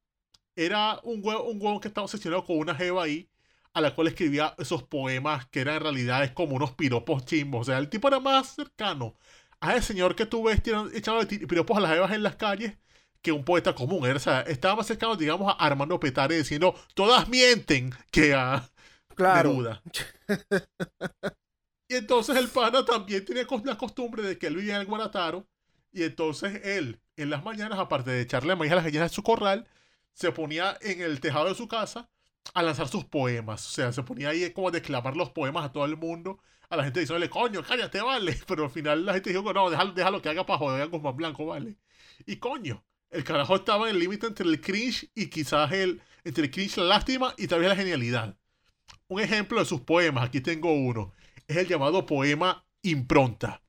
[0.55, 3.29] era un huevo, un huevón que estaba obsesionado con una jeva ahí,
[3.73, 7.61] a la cual escribía esos poemas que eran en realidad es como unos piropos chimbos.
[7.61, 9.15] O sea, el tipo era más cercano
[9.59, 10.61] a ese señor que tú ves
[10.93, 12.77] echando piropos a las jevas en las calles
[13.21, 14.05] que un poeta común.
[14.05, 18.69] Era, o sea, estaba más cercano, digamos, a Armando Petare diciendo, todas mienten, que a
[19.15, 19.49] Claro.
[19.49, 19.81] Neruda.
[21.87, 25.47] y entonces el pana también tenía la costumbre de que él vivía en el Guarataro.
[25.91, 29.23] Y entonces él, en las mañanas, aparte de echarle maíz a las gallinas de su
[29.23, 29.67] corral,
[30.13, 32.09] se ponía en el tejado de su casa
[32.53, 33.67] a lanzar sus poemas.
[33.67, 36.39] O sea, se ponía ahí como a declamar los poemas a todo el mundo.
[36.69, 38.37] A la gente diciéndole, coño, cállate, vale.
[38.47, 41.15] Pero al final la gente dijo, no, déjalo, déjalo que haga para joder a Guzmán
[41.15, 41.77] Blanco, vale.
[42.25, 46.45] Y coño, el carajo estaba en el límite entre el cringe y quizás el, entre
[46.45, 48.37] el cringe, la lástima y también la genialidad.
[49.07, 51.13] Un ejemplo de sus poemas, aquí tengo uno,
[51.47, 53.61] es el llamado poema Impronta,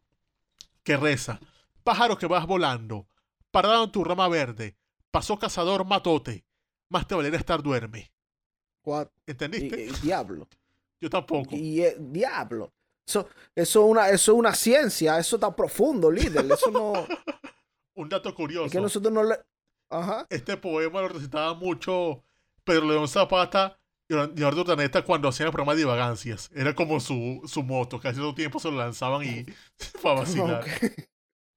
[0.82, 1.40] que reza,
[1.82, 3.06] pájaro que vas volando,
[3.50, 4.76] parado en tu rama verde,
[5.14, 6.44] pasó cazador matote,
[6.88, 8.10] más te valiera estar duerme.
[8.82, 9.06] What?
[9.24, 9.84] ¿Entendiste?
[9.84, 10.48] y- diablo.
[11.00, 11.54] Yo tampoco.
[11.54, 12.72] Y, eh, diablo.
[13.06, 16.50] Eso, eso, es una, eso es una ciencia, eso está profundo, líder.
[16.50, 16.94] Eso no.
[17.94, 18.66] un dato curioso.
[18.66, 19.36] Es que nosotros no le...
[19.88, 20.26] Ajá.
[20.30, 22.24] Este poema lo recitaba mucho
[22.64, 26.50] Pedro León Zapata y Leonardo Urdaneta cuando hacían el programa de Vagancias.
[26.52, 28.00] Era como su, su moto.
[28.00, 29.46] Casi todo el tiempo se lo lanzaban y
[30.02, 30.64] para vacilar.
[30.64, 31.08] Ok.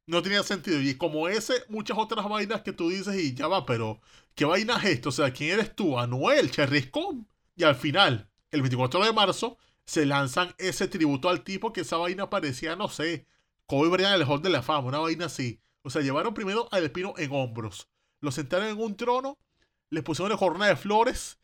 [0.08, 0.82] No tenía sentido.
[0.82, 4.00] Y como ese, muchas otras vainas que tú dices y ya va, pero
[4.36, 5.10] ¿qué vaina es esto?
[5.10, 6.00] O sea, ¿quién eres tú?
[6.00, 7.26] Anuel, Cherriscom.
[7.56, 11.98] Y al final, el 24 de marzo, se lanzan ese tributo al tipo que esa
[11.98, 13.26] vaina parecía, no sé,
[13.66, 15.60] Kobe Bryant el Hall de la Fama, una vaina así.
[15.82, 17.90] O sea, llevaron primero al Pino en hombros,
[18.22, 19.38] lo sentaron en un trono,
[19.90, 21.40] le pusieron una corona de flores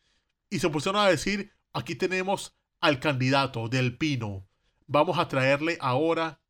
[0.50, 4.46] y se pusieron a decir, aquí tenemos al candidato del Pino.
[4.86, 6.40] Vamos a traerle ahora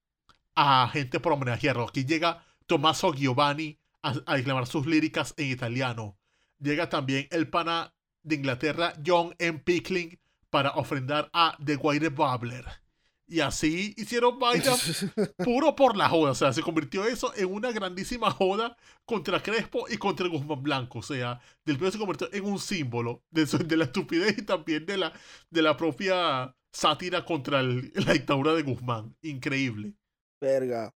[0.54, 1.88] a gente por homenajearlo.
[1.88, 6.18] Aquí llega Tommaso Giovanni a, a declamar sus líricas en italiano.
[6.60, 9.58] Llega también el pana de Inglaterra, John M.
[9.58, 10.18] Pickling,
[10.50, 12.64] para ofrendar a The White Bubbler.
[13.26, 15.06] Y así hicieron vainas
[15.44, 16.32] puro por la joda.
[16.32, 20.98] O sea, se convirtió eso en una grandísima joda contra Crespo y contra Guzmán Blanco.
[20.98, 24.84] O sea, del se convirtió en un símbolo de, su- de la estupidez y también
[24.86, 25.12] de la,
[25.50, 29.16] de la propia sátira contra el- la dictadura de Guzmán.
[29.22, 29.94] Increíble.
[30.44, 30.90] Verga.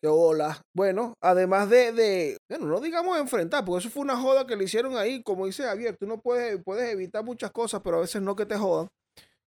[0.00, 0.60] Qué bola.
[0.74, 4.64] Bueno, además de, de, bueno, no digamos enfrentar, porque eso fue una joda que le
[4.64, 8.22] hicieron ahí, como dice Javier, tú no puedes, puedes evitar muchas cosas, pero a veces
[8.22, 8.88] no que te jodan,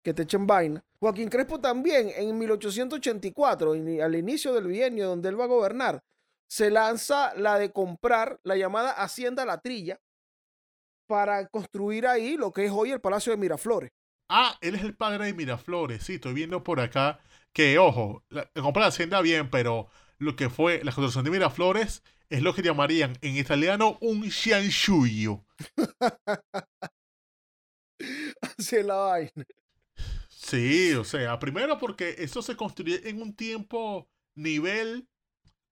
[0.03, 0.83] que te echen vaina.
[1.01, 6.01] Joaquín Crespo también, en 1884, ini- al inicio del bienio donde él va a gobernar,
[6.49, 10.01] se lanza la de comprar la llamada Hacienda La Trilla
[11.09, 13.91] para construir ahí lo que es hoy el Palacio de Miraflores.
[14.29, 16.05] Ah, él es el padre de Miraflores.
[16.05, 17.21] Sí, estoy viendo por acá
[17.53, 21.31] que, ojo, la, la compra de Hacienda bien, pero lo que fue la construcción de
[21.31, 25.45] Miraflores es lo que llamarían en italiano un Xianshuyo.
[28.59, 29.45] Así es la vaina.
[30.29, 35.09] Sí, o sea, primero porque eso se construyó en un tiempo nivel,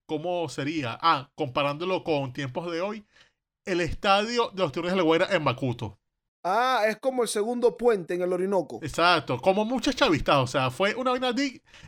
[0.07, 0.99] ¿cómo sería?
[1.03, 3.07] Ah, comparándolo con tiempos de hoy,
[3.67, 5.98] el estadio de los Tigres de la Guaira en Macuto.
[6.45, 8.81] Ah, es como el segundo puente en el Orinoco.
[8.83, 11.33] Exacto, como muchas chavistas, o sea, fue una vaina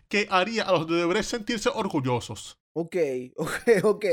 [0.09, 2.59] que haría a los de sentirse orgullosos.
[2.73, 2.97] Ok,
[3.37, 4.05] ok, ok.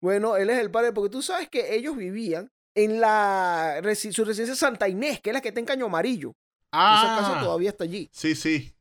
[0.00, 3.80] Bueno, él es el padre, porque tú sabes que ellos vivían en la
[4.12, 6.32] su residencia Santa Inés, que es la que está en Caño Amarillo.
[6.70, 8.08] Esa casa Ah, todavía está allí.
[8.12, 8.72] sí, sí,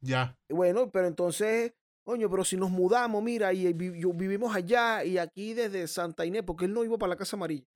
[0.00, 0.34] ya.
[0.48, 1.72] Bueno, pero entonces,
[2.04, 3.64] coño, pero si nos mudamos, mira, y
[3.98, 7.36] yo- vivimos allá y aquí desde Santa Inés, porque él no iba para la Casa
[7.36, 7.66] Amarilla.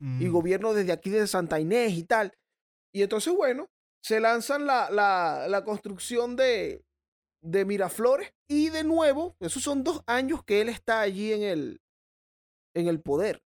[0.00, 2.32] Y Mm, gobierno desde aquí de Santa Inés y tal.
[2.92, 3.68] Y entonces, bueno,
[4.02, 6.84] se lanzan la, la- la construcción de,
[7.42, 11.80] de Miraflores y de nuevo, esos son dos años que él está allí en el,
[12.74, 13.42] en el poder.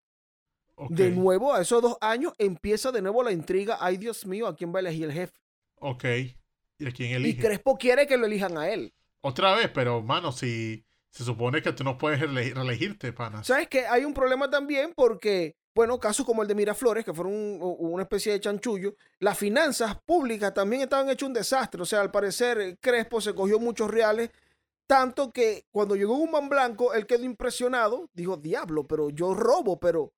[0.89, 4.55] De nuevo, a esos dos años empieza de nuevo la intriga, ay Dios mío, ¿a
[4.57, 5.39] quién va a elegir el jefe?
[5.81, 6.05] ok.
[6.79, 7.43] ¿Y a quién Y elige?
[7.43, 8.93] Crespo quiere que lo elijan a él.
[9.23, 13.47] Otra vez, pero, mano, si se supone que tú no puedes reelegirte, panas.
[13.47, 17.33] ¿Sabes que Hay un problema también porque, bueno, casos como el de Miraflores, que fueron
[17.33, 21.81] un- una especie de chanchullo, las finanzas públicas también estaban hechas un desastre.
[21.83, 24.31] O sea, al parecer, eh, Crespo se cogió muchos reales,
[24.89, 28.11] tanto que cuando llegó Guzmán Blanco, él quedó impresionado.
[28.13, 30.13] Dijo, diablo, pero yo robo, pero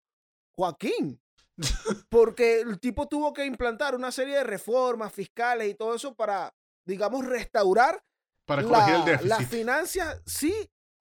[0.52, 1.20] Joaquín.
[2.08, 6.54] Porque el tipo tuvo que implantar una serie de reformas fiscales y todo eso para,
[6.84, 8.02] digamos, restaurar
[8.44, 9.28] Para corregir el la- déficit.
[9.28, 10.54] las finanzas, sí,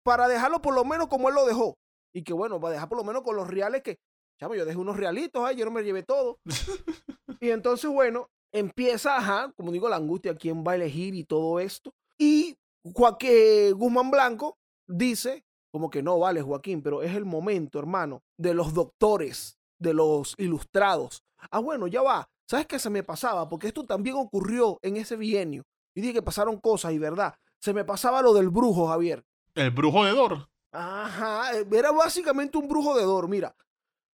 [0.06, 1.76] para dejarlo por lo menos como él lo dejó.
[2.14, 3.98] Y que bueno, va a dejar por lo menos con los reales que,
[4.38, 6.38] chamo, yo dejé unos realitos ahí, yo no me llevé todo.
[7.40, 11.58] y entonces, bueno, empieza, ajá, como digo, la angustia, quién va a elegir y todo
[11.58, 11.92] esto.
[12.16, 18.22] Y Joaquín Guzmán Blanco dice, como que no, vale, Joaquín, pero es el momento, hermano,
[18.38, 21.24] de los doctores, de los ilustrados.
[21.50, 22.28] Ah, bueno, ya va.
[22.48, 23.48] ¿Sabes qué se me pasaba?
[23.48, 25.64] Porque esto también ocurrió en ese bienio.
[25.96, 27.34] Y dije que pasaron cosas y verdad.
[27.60, 29.24] Se me pasaba lo del brujo, Javier.
[29.56, 30.48] El brujo de Dor.
[30.72, 33.28] Ajá, eh, era básicamente un brujo de Dor.
[33.28, 33.56] Mira,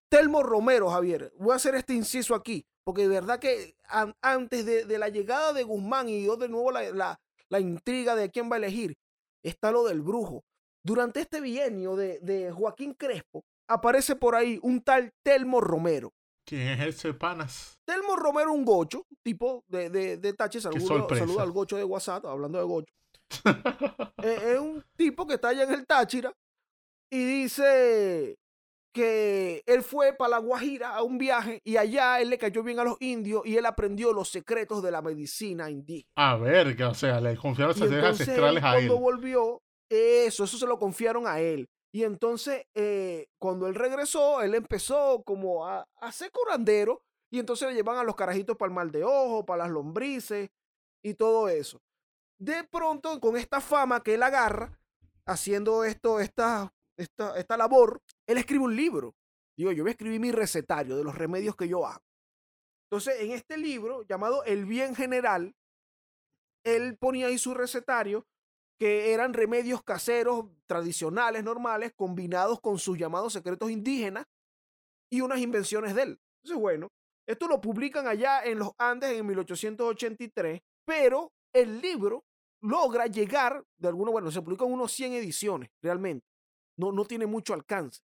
[0.09, 4.65] Telmo Romero, Javier, voy a hacer este inciso aquí, porque de verdad que an- antes
[4.65, 7.19] de, de la llegada de Guzmán y yo de nuevo la, la-
[7.49, 8.97] la intriga de quién va a elegir,
[9.43, 10.43] está lo del brujo.
[10.83, 16.11] Durante este bienio de, de Joaquín Crespo, aparece por ahí un tal Telmo Romero.
[16.45, 17.77] ¿Quién es ese panas?
[17.85, 20.79] Telmo Romero, un gocho, tipo de, de, de Tache, saludo,
[21.19, 22.93] saludo al gocho de WhatsApp, hablando de gocho.
[24.23, 26.33] Es un tipo que está allá en el Táchira
[27.09, 28.37] y dice
[28.93, 32.79] que él fue para la Guajira a un viaje y allá él le cayó bien
[32.79, 36.09] a los indios y él aprendió los secretos de la medicina indígena.
[36.15, 38.87] A verga, o sea, le confiaron él, ancestrales a él.
[38.87, 41.69] cuando volvió, eso, eso se lo confiaron a él.
[41.93, 47.69] Y entonces, eh, cuando él regresó, él empezó como a, a ser curandero y entonces
[47.69, 50.49] le llevan a los carajitos para el mal de ojo, para las lombrices
[51.03, 51.79] y todo eso.
[52.39, 54.79] De pronto, con esta fama que él agarra,
[55.25, 59.15] haciendo esto, esta, esta, esta labor, él escribe un libro.
[59.57, 62.03] Digo, yo voy a mi recetario de los remedios que yo hago.
[62.89, 65.53] Entonces, en este libro llamado El Bien General,
[66.63, 68.25] él ponía ahí su recetario,
[68.79, 74.25] que eran remedios caseros, tradicionales, normales, combinados con sus llamados secretos indígenas
[75.11, 76.19] y unas invenciones de él.
[76.43, 76.89] Entonces, bueno,
[77.27, 82.23] esto lo publican allá en los Andes en 1883, pero el libro
[82.61, 86.25] logra llegar, de alguna, bueno, se publican unos 100 ediciones realmente.
[86.75, 88.01] No, no tiene mucho alcance.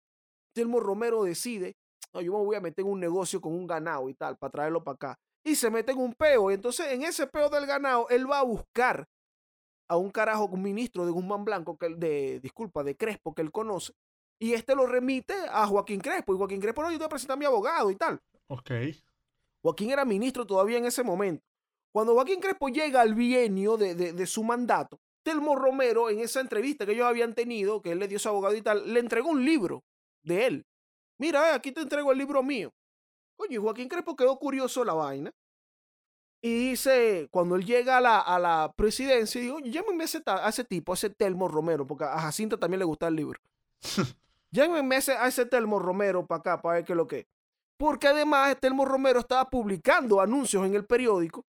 [0.54, 1.76] Telmo Romero decide,
[2.14, 4.52] no, yo me voy a meter en un negocio con un ganado y tal, para
[4.52, 5.20] traerlo para acá.
[5.44, 6.52] Y se mete en un peo.
[6.52, 9.08] Y entonces en ese peo del ganado, él va a buscar
[9.88, 13.52] a un carajo, un ministro de Guzmán Blanco, que, de, disculpa, de Crespo, que él
[13.52, 13.94] conoce.
[14.40, 16.34] Y este lo remite a Joaquín Crespo.
[16.34, 18.20] Y Joaquín Crespo, no, yo te voy a presentar a mi abogado y tal.
[18.48, 18.72] Ok.
[19.62, 21.44] Joaquín era ministro todavía en ese momento.
[22.00, 26.40] Cuando Joaquín Crespo llega al bienio de, de, de, su mandato, Telmo Romero, en esa
[26.40, 29.28] entrevista que ellos habían tenido, que él le dio su abogado y tal, le entregó
[29.28, 29.84] un libro
[30.24, 30.66] de él.
[31.18, 32.72] Mira, aquí te entrego el libro mío.
[33.36, 35.34] Coño, Joaquín Crespo quedó curioso la vaina.
[36.42, 40.48] Y dice, cuando él llega a la, a la presidencia, digo, llámeme a ese, a
[40.48, 43.42] ese tipo, a ese Telmo Romero, porque a Jacinta también le gusta el libro.
[44.52, 47.20] llámeme a ese, a ese Telmo Romero para acá, para ver qué es lo que
[47.20, 47.26] es.
[47.76, 51.46] Porque además Telmo Romero estaba publicando anuncios en el periódico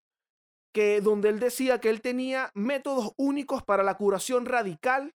[0.79, 5.13] que, donde él decía que él tenía métodos únicos para la curación radical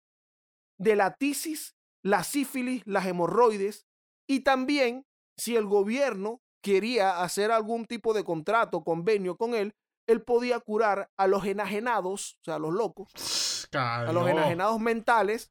[0.77, 3.85] de la tisis, la sífilis, las hemorroides
[4.27, 5.05] y también
[5.37, 9.73] si el gobierno quería hacer algún tipo de contrato, convenio con él,
[10.05, 15.49] él podía curar a los enajenados, o sea, a los locos, a los enajenados mentales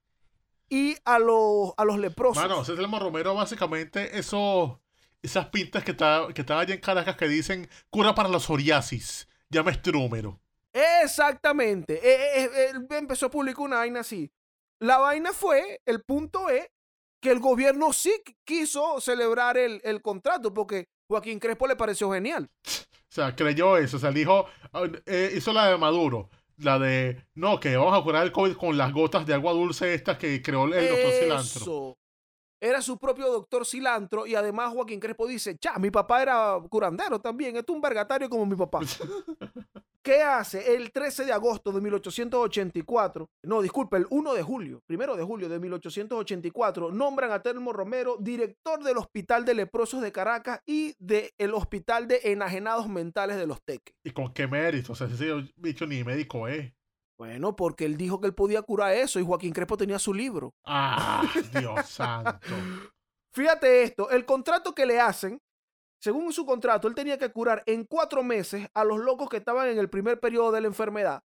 [0.68, 2.42] y a los, a los leprosos.
[2.42, 4.82] Mano, Telmo Romero básicamente eso,
[5.22, 9.26] esas pintas que está, que están allá en Caracas que dicen cura para la psoriasis.
[9.52, 10.40] Llama este número.
[10.72, 11.94] Exactamente.
[12.02, 14.32] Eh, eh, él empezó a publicar una vaina así.
[14.80, 16.70] La vaina fue, el punto es
[17.20, 18.12] que el gobierno sí
[18.44, 22.50] quiso celebrar el, el contrato porque Joaquín Crespo le pareció genial.
[22.64, 23.98] O sea, creyó eso.
[23.98, 24.46] O sea, dijo,
[25.04, 26.30] eh, hizo la de Maduro.
[26.56, 29.92] La de, no, que vamos a curar el COVID con las gotas de agua dulce
[29.92, 31.98] estas que creó el doctor Cilantro.
[32.62, 37.20] Era su propio doctor Cilantro y además Joaquín Crespo dice, cha, mi papá era curandero
[37.20, 38.78] también, es un vergatario como mi papá.
[40.00, 40.76] ¿Qué hace?
[40.76, 45.48] El 13 de agosto de 1884, no, disculpe, el 1 de julio, primero de julio
[45.48, 51.54] de 1884, nombran a Telmo Romero director del Hospital de Leprosos de Caracas y del
[51.54, 53.92] Hospital de Enajenados Mentales de los Teques.
[54.04, 54.92] ¿Y con qué mérito?
[54.92, 56.72] O sea, ese bicho ni médico es.
[57.22, 60.56] Bueno, porque él dijo que él podía curar eso y Joaquín Crespo tenía su libro.
[60.64, 61.22] Ah,
[61.56, 62.40] Dios santo.
[63.32, 65.40] Fíjate esto, el contrato que le hacen,
[66.00, 69.68] según su contrato, él tenía que curar en cuatro meses a los locos que estaban
[69.68, 71.22] en el primer periodo de la enfermedad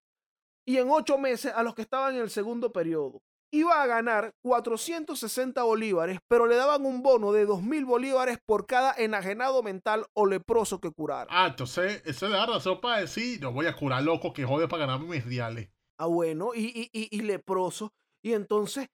[0.65, 3.21] y en ocho meses a los que estaban en el segundo periodo.
[3.51, 8.95] Iba a ganar 460 bolívares, pero le daban un bono de 2.000 bolívares por cada
[8.97, 11.27] enajenado mental o leproso que curara.
[11.29, 14.67] Ah, entonces, eso le da razón para decir, no voy a curar loco que jode
[14.67, 15.69] para ganarme mis diales.
[16.03, 17.93] Ah, bueno, y, y, y, y leproso.
[18.21, 18.87] Y entonces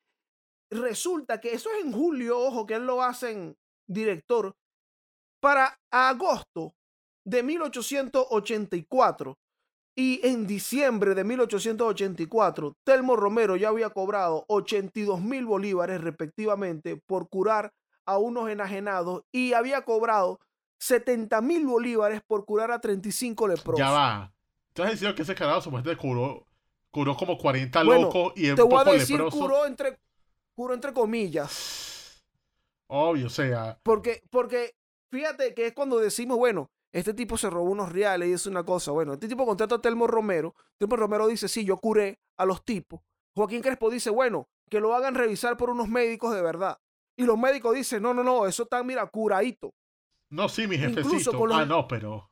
[0.69, 4.55] resulta que eso es en julio, ojo, que él lo hacen director.
[5.41, 6.75] Para agosto
[7.25, 9.37] de 1884
[9.95, 17.27] y en diciembre de 1884, Telmo Romero ya había cobrado 82 mil bolívares respectivamente por
[17.29, 17.73] curar
[18.05, 20.39] a unos enajenados y había cobrado
[20.79, 23.79] 70 mil bolívares por curar a 35 leprosos.
[23.79, 24.31] Ya va.
[24.69, 26.45] Entonces diciendo que ese carajo supuestamente curó,
[26.91, 29.97] curó como 40 Bueno, locos y un Te voy a decir curó entre,
[30.55, 32.21] curó entre comillas.
[32.87, 34.73] Obvio, o sea, Porque, porque
[35.11, 38.63] fíjate que es cuando decimos, bueno, este tipo se robó unos reales y es una
[38.63, 38.91] cosa.
[38.91, 40.55] Bueno, este tipo contrata a Telmo Romero.
[40.79, 43.01] Telmo Romero dice, sí, yo curé a los tipos.
[43.35, 46.79] Joaquín Crespo dice, bueno, que lo hagan revisar por unos médicos de verdad.
[47.15, 49.71] Y los médicos dicen, no, no, no, eso está, mira, curadito.
[50.31, 51.37] no, sí, mi Incluso jefecito.
[51.37, 52.31] con los- Ah, no, pero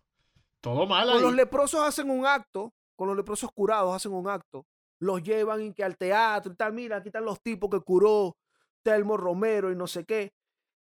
[0.62, 1.22] todo mal Con ahí.
[1.22, 4.66] los leprosos hacen un acto, con los leprosos curados hacen un acto.
[5.00, 8.36] Los llevan y que al teatro y tal, mira, aquí están los tipos que curó
[8.84, 10.34] Telmo Romero y no sé qué.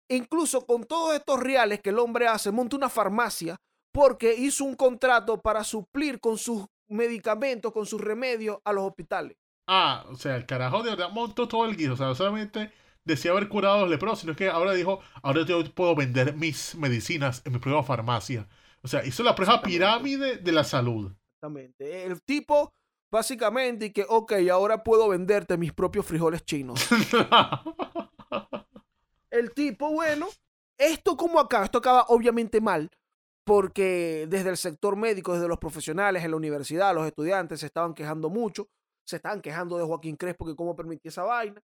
[0.10, 3.58] Incluso con todos estos reales que el hombre hace, monta una farmacia
[3.94, 9.38] porque hizo un contrato para suplir con sus medicamentos, con sus remedios a los hospitales.
[9.68, 11.94] Ah, o sea, el carajo de verdad montó todo el guiso.
[11.94, 12.72] O sea, solamente
[13.06, 16.76] decía haber curado a los leprosos, sino que ahora dijo, ahora yo puedo vender mis
[16.76, 18.48] medicinas en mi propia farmacia.
[18.82, 21.14] O sea, hizo la prueba pirámide de la salud.
[21.42, 22.06] Exactamente.
[22.06, 22.72] El tipo,
[23.12, 26.88] básicamente, y que, ok, ahora puedo venderte mis propios frijoles chinos.
[29.32, 30.28] El tipo, bueno,
[30.78, 32.92] esto como acá, esto acaba obviamente mal,
[33.46, 37.94] porque desde el sector médico, desde los profesionales en la universidad, los estudiantes se estaban
[37.94, 38.68] quejando mucho,
[39.08, 41.62] se estaban quejando de Joaquín Crespo que cómo permitía esa vaina,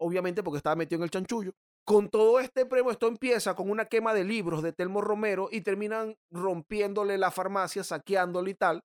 [0.00, 1.52] obviamente porque estaba metido en el chanchullo.
[1.84, 5.60] con todo este premio, esto empieza con una quema de libros de Telmo Romero y
[5.62, 8.82] terminan rompiéndole la farmacia, saqueándole y tal.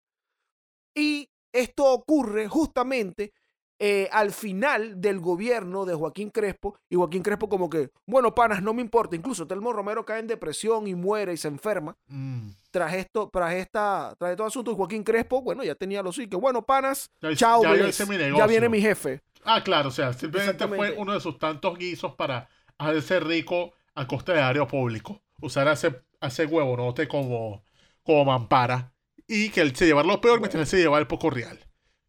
[0.95, 3.33] Y esto ocurre justamente
[3.79, 6.77] eh, al final del gobierno de Joaquín Crespo.
[6.89, 9.15] Y Joaquín Crespo como que, bueno, panas, no me importa.
[9.15, 11.97] Incluso Telmo Romero cae en depresión y muere y se enferma.
[12.07, 12.51] Mm.
[12.71, 16.27] Tras esto, tras esta, tras todo asunto, y Joaquín Crespo, bueno, ya tenía los sí,
[16.27, 17.89] que bueno, panas, Ya- chao, ya
[18.37, 19.21] ya viene mi jefe.
[19.43, 24.07] Ah, claro, o sea, simplemente fue uno de sus tantos guisos para hacerse rico a
[24.07, 25.21] costa de área público.
[25.41, 27.65] Usar a ese, a ese huevonote como,
[28.03, 28.92] como mampara.
[29.27, 31.59] Y que él se llevara lo peor mientras él se el poco real.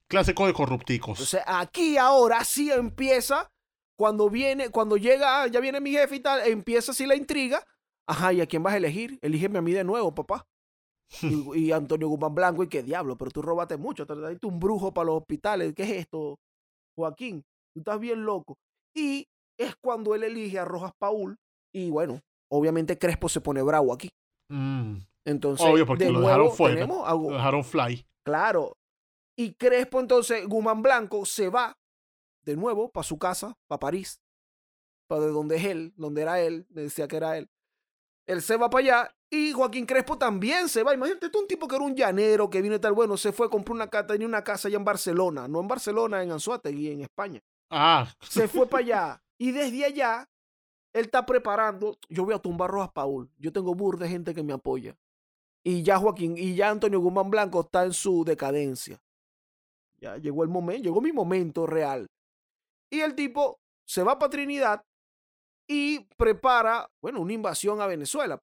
[0.09, 1.18] Clásico de corrupticos.
[1.18, 3.50] Entonces, aquí ahora sí empieza,
[3.96, 7.64] cuando viene, cuando llega, ah, ya viene mi jefe y tal, empieza así la intriga.
[8.07, 9.18] Ajá, ¿y a quién vas a elegir?
[9.22, 10.46] Elígeme a mí de nuevo, papá.
[11.22, 14.59] Y, y Antonio Guzmán Blanco, y qué diablo, pero tú robaste mucho, te trajiste un
[14.59, 15.72] brujo para los hospitales.
[15.74, 16.38] ¿Qué es esto,
[16.96, 17.44] Joaquín?
[17.72, 18.57] Tú estás bien loco.
[18.94, 19.27] Y
[19.59, 21.37] es cuando él elige a Rojas Paul,
[21.72, 24.11] y bueno, obviamente Crespo se pone bravo aquí.
[24.48, 26.75] Mm, Entonces, Obvio, porque de lo nuevo dejaron fuera.
[26.75, 28.07] tenemos a Gu- lo dejaron fly.
[28.25, 28.77] Claro.
[29.37, 31.77] Y Crespo, entonces, Guzmán Blanco se va
[32.45, 34.21] de nuevo para su casa, para París,
[35.09, 37.51] para de donde es él, donde era él, me decía que era él.
[38.27, 40.95] Él se va para allá y Joaquín Crespo también se va.
[40.95, 43.51] Imagínate, tú un tipo que era un llanero, que vino y tal, bueno, se fue,
[43.51, 47.01] compró una casa, tenía una casa allá en Barcelona, no en Barcelona, en Anzuategui, en
[47.01, 47.43] España.
[47.71, 50.29] Ah, Se fue para allá y desde allá
[50.93, 54.43] él está preparando, yo voy a tumbar Rojas Paul, yo tengo bur de gente que
[54.45, 54.97] me apoya.
[55.66, 59.00] Y ya Joaquín, y ya Antonio Guzmán Blanco está en su decadencia.
[59.98, 62.07] Ya llegó el momento, llegó mi momento real.
[62.90, 64.83] Y el tipo se va para Trinidad
[65.66, 68.38] y prepara, bueno, una invasión a Venezuela.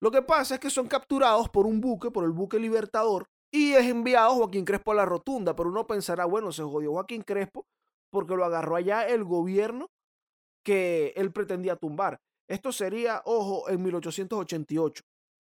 [0.00, 3.72] Lo que pasa es que son capturados por un buque, por el buque Libertador, y
[3.72, 5.54] es enviado Joaquín Crespo a la rotunda.
[5.54, 7.66] Pero uno pensará, bueno, se jodió Joaquín Crespo
[8.10, 9.88] porque lo agarró allá el gobierno
[10.64, 12.20] que él pretendía tumbar.
[12.48, 15.02] Esto sería, ojo, en 1888,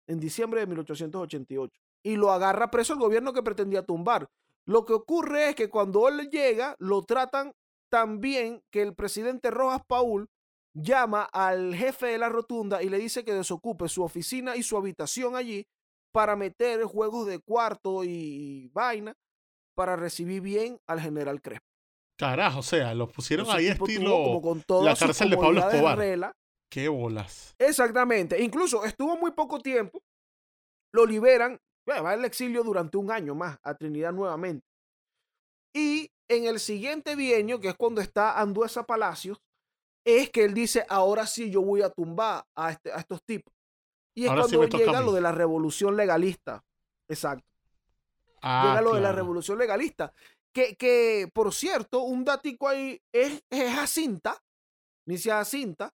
[0.07, 1.73] en diciembre de 1888.
[2.03, 4.27] Y lo agarra preso el gobierno que pretendía tumbar.
[4.65, 7.53] Lo que ocurre es que cuando él llega, lo tratan
[7.89, 10.27] tan bien que el presidente Rojas Paul
[10.73, 14.75] llama al jefe de la rotunda y le dice que desocupe su oficina y su
[14.77, 15.67] habitación allí
[16.11, 19.13] para meter juegos de cuarto y vaina
[19.75, 21.65] para recibir bien al general Crespo.
[22.17, 24.11] carajo, o sea, lo pusieron Entonces, ahí estilo.
[24.11, 25.97] como con la cárcel de Pablo Escobar.
[25.97, 26.33] regla.
[26.73, 27.53] Qué bolas.
[27.59, 28.41] Exactamente.
[28.41, 30.01] Incluso estuvo muy poco tiempo.
[30.91, 31.61] Lo liberan.
[31.85, 34.65] bueno, va al exilio durante un año más a Trinidad nuevamente.
[35.71, 39.37] Y en el siguiente bienio, que es cuando está Anduesa Palacios,
[40.03, 43.53] es que él dice, ahora sí yo voy a tumbar a, este- a estos tipos.
[44.15, 46.63] Y es Ahora cuando llega lo de la revolución legalista.
[47.07, 47.45] Exacto.
[48.41, 50.11] Ah, llega lo de la revolución legalista.
[50.51, 54.43] Que, que, por cierto, un datico ahí es, es Jacinta,
[55.07, 55.93] Nicia Jacinta,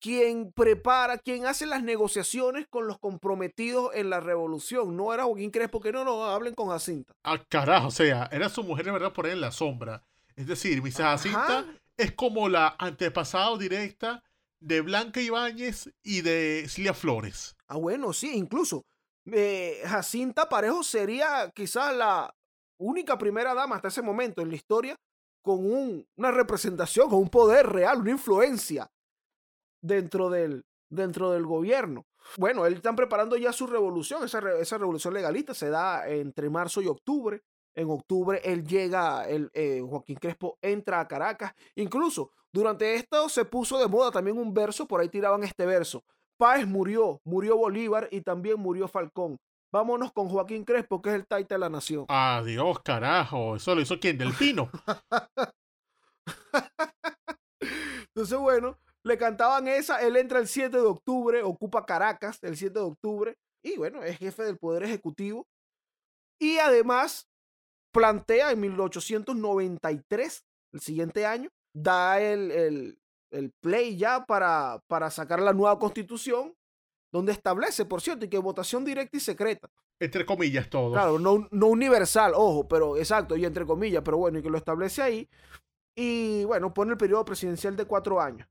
[0.00, 4.96] quien prepara, quien hace las negociaciones con los comprometidos en la revolución.
[4.96, 7.14] No era Joaquín Crespo, que no, no, hablen con Jacinta.
[7.24, 10.02] Ah, carajo, o sea, era su mujer de verdad por ahí en la sombra.
[10.36, 14.22] Es decir, mi Jacinta es como la antepasada directa
[14.60, 17.56] de Blanca Ibáñez y de Cilia Flores.
[17.66, 18.84] Ah, bueno, sí, incluso
[19.30, 22.32] eh, Jacinta Parejo sería quizás la
[22.80, 24.96] única primera dama hasta ese momento en la historia
[25.42, 28.88] con un- una representación, con un poder real, una influencia
[29.80, 32.06] dentro del, dentro del gobierno.
[32.36, 36.50] Bueno, él están preparando ya su revolución, esa, re- esa revolución legalista se da entre
[36.50, 37.42] marzo y octubre.
[37.74, 41.52] En octubre él llega, el, eh, Joaquín Crespo entra a Caracas.
[41.76, 46.02] Incluso durante esto se puso de moda también un verso, por ahí tiraban este verso.
[46.36, 49.38] Páez murió, murió Bolívar y también murió Falcón.
[49.70, 52.06] Vámonos con Joaquín Crespo, que es el taita de la nación.
[52.08, 53.56] Adiós, carajo.
[53.56, 54.16] ¿Eso lo hizo quién?
[54.18, 54.70] ¿Del Pino?
[57.60, 60.00] Entonces, bueno, le cantaban esa.
[60.02, 63.36] Él entra el 7 de octubre, ocupa Caracas el 7 de octubre.
[63.64, 65.46] Y bueno, es jefe del Poder Ejecutivo.
[66.40, 67.26] Y además
[67.92, 72.98] plantea en 1893, el siguiente año, da el, el-
[73.30, 76.54] el play ya para, para sacar la nueva constitución,
[77.12, 79.68] donde establece, por cierto, y que votación directa y secreta.
[80.00, 80.92] Entre comillas, todo.
[80.92, 84.56] Claro, no, no universal, ojo, pero exacto, y entre comillas, pero bueno, y que lo
[84.56, 85.28] establece ahí.
[85.94, 88.48] Y bueno, pone el periodo presidencial de cuatro años.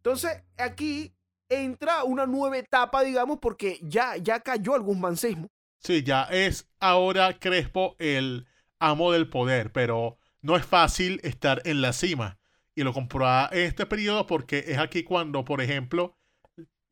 [0.00, 1.12] Entonces, aquí
[1.50, 5.48] entra una nueva etapa, digamos, porque ya, ya cayó el guzmancismo.
[5.78, 8.46] Sí, ya es ahora Crespo el
[8.78, 12.38] amo del poder, pero no es fácil estar en la cima.
[12.74, 16.16] Y lo comprueba este periodo porque es aquí cuando, por ejemplo,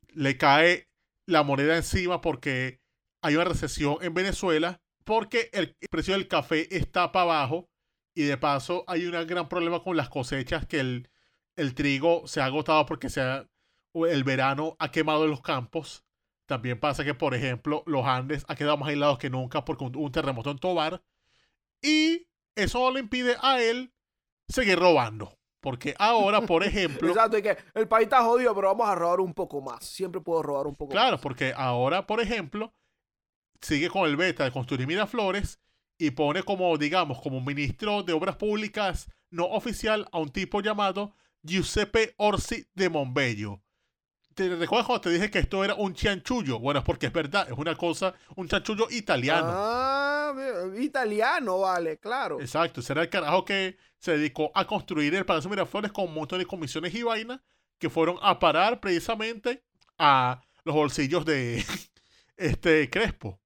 [0.09, 0.87] le cae
[1.25, 2.79] la moneda encima porque
[3.23, 7.69] hay una recesión en Venezuela, porque el precio del café está para abajo
[8.13, 11.09] y de paso hay un gran problema con las cosechas que el,
[11.55, 13.47] el trigo se ha agotado porque se ha,
[13.93, 16.03] el verano ha quemado los campos.
[16.45, 19.95] También pasa que, por ejemplo, los Andes ha quedado más aislados que nunca porque un,
[19.95, 21.03] un terremoto en Tobar.
[21.81, 23.93] Y eso no le impide a él
[24.47, 25.39] seguir robando.
[25.61, 29.19] Porque ahora, por ejemplo, Exacto, y que el país está jodido, pero vamos a robar
[29.19, 29.85] un poco más.
[29.85, 31.21] Siempre puedo robar un poco claro, más.
[31.21, 32.73] porque ahora, por ejemplo,
[33.61, 35.59] sigue con el beta de construir Miraflores
[35.97, 41.13] y pone como, digamos, como ministro de Obras Públicas no oficial a un tipo llamado
[41.43, 43.61] Giuseppe Orsi de Mombello.
[44.33, 46.59] ¿Te recuerdas cuando te dije que esto era un chanchullo?
[46.59, 49.49] Bueno, es porque es verdad, es una cosa, un chanchullo italiano.
[49.51, 50.33] Ah,
[50.77, 52.39] italiano, vale, claro.
[52.39, 56.13] Exacto, ese era el carajo que se dedicó a construir el Palacio Miraflores con un
[56.13, 57.41] montón de comisiones y vainas
[57.77, 59.63] que fueron a parar precisamente
[59.97, 61.65] a los bolsillos de
[62.37, 63.41] este Crespo.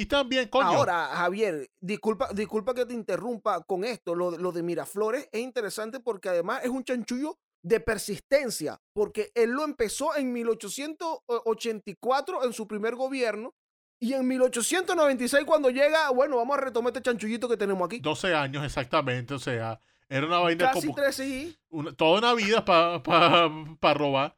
[0.00, 4.14] Y también, coño, Ahora, Javier, disculpa, disculpa que te interrumpa con esto.
[4.14, 9.50] Lo, lo de Miraflores es interesante porque además es un chanchullo de persistencia, porque él
[9.50, 13.54] lo empezó en 1884 en su primer gobierno
[14.00, 17.98] y en 1896 cuando llega, bueno, vamos a retomar este chanchullito que tenemos aquí.
[17.98, 22.34] 12 años exactamente, o sea, era una vaina Casi como 13 y una- toda una
[22.34, 24.36] vida para robar.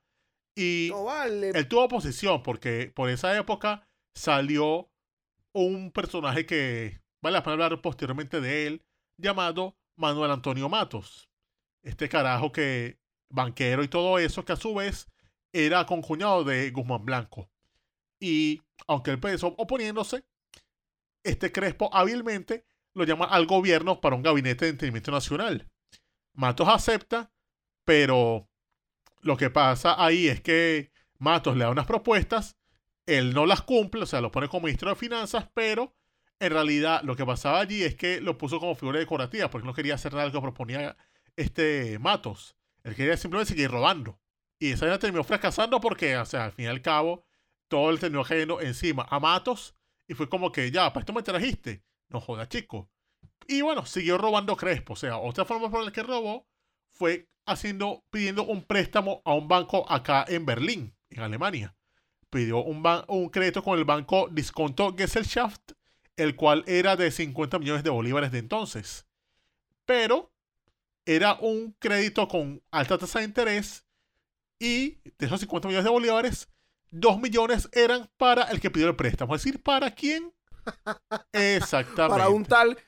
[0.57, 1.51] Y no vale.
[1.51, 4.90] él tuvo oposición porque por esa época salió
[5.53, 8.85] un personaje que vale la pena hablar posteriormente de él,
[9.17, 11.31] llamado Manuel Antonio Matos.
[11.83, 12.99] Este carajo que,
[13.31, 15.09] banquero y todo eso, que a su vez
[15.53, 17.51] era concuñado de Guzmán Blanco.
[18.21, 20.25] Y aunque él empezó oponiéndose,
[21.25, 25.69] este Crespo hábilmente lo llama al gobierno para un gabinete de entendimiento nacional.
[26.35, 27.33] Matos acepta,
[27.85, 28.49] pero
[29.21, 32.57] lo que pasa ahí es que Matos le da unas propuestas,
[33.19, 35.95] él no las cumple, o sea, lo pone como ministro de Finanzas, pero
[36.39, 39.75] en realidad lo que pasaba allí es que lo puso como figura decorativa, porque no
[39.75, 40.97] quería hacer nada que proponía
[41.37, 42.57] este Matos.
[42.85, 44.21] Él quería simplemente seguir robando.
[44.59, 47.25] Y esa idea terminó fracasando porque, o sea, al fin y al cabo,
[47.69, 49.75] todo el terminó cayendo encima a Matos
[50.07, 51.85] y fue como que, ya, para esto me trajiste.
[52.09, 52.91] No joda, chico.
[53.47, 54.93] Y bueno, siguió robando Crespo.
[54.93, 56.47] O sea, otra forma por la que robó
[56.89, 61.77] fue haciendo, pidiendo un préstamo a un banco acá en Berlín, en Alemania.
[62.31, 65.73] Pidió un, un crédito con el banco Disconto Gesellschaft,
[66.17, 69.07] el cual era de 50 millones de bolívares de entonces.
[69.85, 70.31] Pero
[71.05, 73.85] era un crédito con alta tasa de interés
[74.61, 76.49] y de esos 50 millones de bolívares,
[76.91, 79.35] 2 millones eran para el que pidió el préstamo.
[79.35, 80.33] Es decir, ¿para quién?
[81.33, 82.19] Exactamente.
[82.19, 82.79] Para un tal,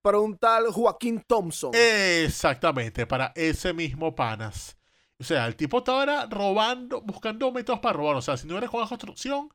[0.00, 1.70] para un tal Joaquín Thompson.
[1.74, 4.76] Exactamente, para ese mismo panas.
[5.18, 8.16] O sea, el tipo estaba robando, buscando métodos para robar.
[8.16, 9.52] O sea, si no era con la construcción,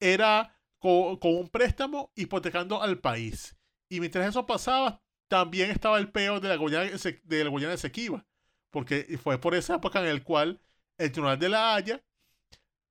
[0.00, 3.56] era co- con, un préstamo hipotecando al país.
[3.88, 6.90] Y mientras eso pasaba, también estaba el peo de la Guayana,
[7.24, 8.26] de la.
[8.70, 10.60] Porque fue por esa época en el cual
[10.98, 12.02] el Tribunal de la Haya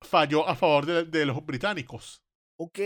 [0.02, 2.24] falló a favor de, de los británicos.
[2.58, 2.80] Ok,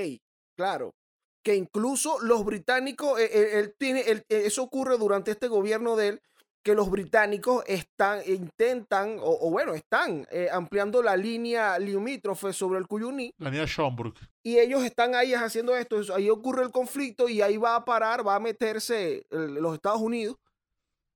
[0.55, 0.95] claro.
[1.43, 6.07] Que incluso los británicos, eh, eh, él tiene, eh, eso ocurre durante este gobierno de
[6.09, 6.21] él,
[6.63, 12.79] que los británicos están, intentan, o, o bueno, están eh, ampliando la línea limítrofe sobre
[12.79, 14.13] el Cuyuní, La niña Schomburg.
[14.43, 18.27] y ellos están ahí haciendo esto, ahí ocurre el conflicto y ahí va a parar,
[18.27, 20.35] va a meterse el- los Estados Unidos,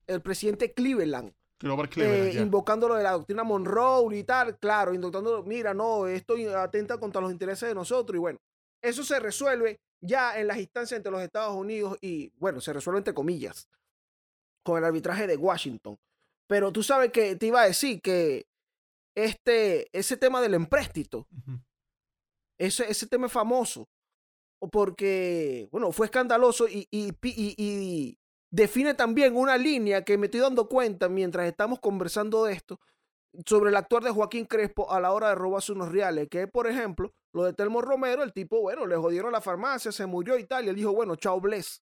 [0.08, 1.34] el presidente Cleveland,
[1.98, 6.98] eh, invocando lo de la doctrina Monroe y tal, claro, invocando, mira, no, esto atenta
[6.98, 8.40] contra los intereses de nosotros y bueno,
[8.82, 12.98] eso se resuelve ya en las instancias entre los Estados Unidos y, bueno, se resuelve
[13.00, 13.70] entre comillas,
[14.64, 15.98] con el arbitraje de Washington.
[16.48, 18.46] Pero tú sabes que te iba a decir que
[19.16, 21.28] este, ese tema del empréstito,
[22.60, 23.88] ese, ese tema es famoso,
[24.72, 28.18] porque, bueno, fue escandaloso y, y, y- y
[28.52, 32.80] define también una línea que me estoy dando cuenta mientras estamos conversando de esto,
[33.48, 36.52] sobre el actuar de Joaquín Crespo a la hora de robarse unos reales, que es,
[36.52, 40.38] por ejemplo, lo de Telmo Romero, el tipo, bueno, le jodieron la farmacia, se murió
[40.38, 41.82] y tal, y él dijo, bueno, chao, bless.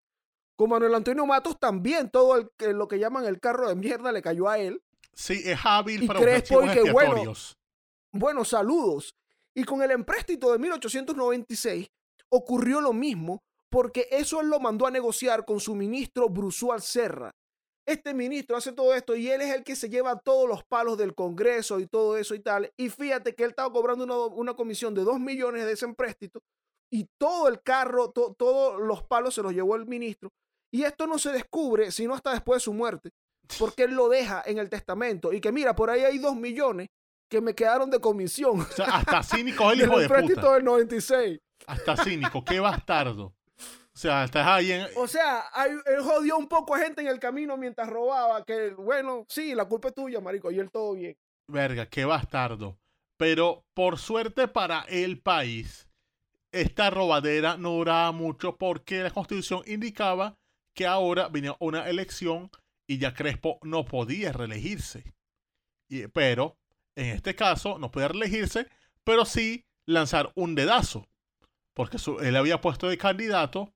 [0.56, 4.22] Con Manuel Antonio Matos también, todo el, lo que llaman el carro de mierda le
[4.22, 4.82] cayó a él.
[5.14, 7.32] Sí, es hábil Y para Crespo, chivos y que bueno.
[8.12, 9.14] Buenos saludos.
[9.54, 11.88] Y con el empréstito de 1896
[12.28, 17.34] ocurrió lo mismo porque eso él lo mandó a negociar con su ministro Brusual Serra.
[17.86, 20.98] Este ministro hace todo esto y él es el que se lleva todos los palos
[20.98, 22.70] del Congreso y todo eso y tal.
[22.76, 26.42] Y fíjate que él estaba cobrando una, una comisión de 2 millones de ese empréstito
[26.92, 30.28] y todo el carro, to- todos los palos se los llevó el ministro.
[30.74, 33.10] Y esto no se descubre sino hasta después de su muerte,
[33.58, 36.88] porque él lo deja en el testamento y que mira, por ahí hay 2 millones
[37.30, 38.60] que me quedaron de comisión.
[38.60, 40.54] O sea, hasta cínico es el hijo de puta.
[40.54, 41.38] del 96.
[41.66, 43.32] Hasta cínico, qué bastardo.
[43.94, 44.86] O sea, estás ahí en.
[44.96, 48.42] O sea, hay- él jodió un poco a gente en el camino mientras robaba.
[48.44, 50.50] Que bueno, sí, la culpa es tuya, marico.
[50.50, 51.14] Y él todo bien.
[51.50, 52.78] Verga, qué bastardo.
[53.18, 55.88] Pero por suerte para el país,
[56.52, 60.36] esta robadera no duraba mucho porque la constitución indicaba
[60.74, 62.50] que ahora venía una elección
[62.86, 65.14] y ya Crespo no podía reelegirse.
[66.12, 66.58] Pero
[66.96, 68.68] en este caso no podía reelegirse,
[69.04, 71.08] pero sí lanzar un dedazo,
[71.74, 73.74] porque su- él había puesto de candidato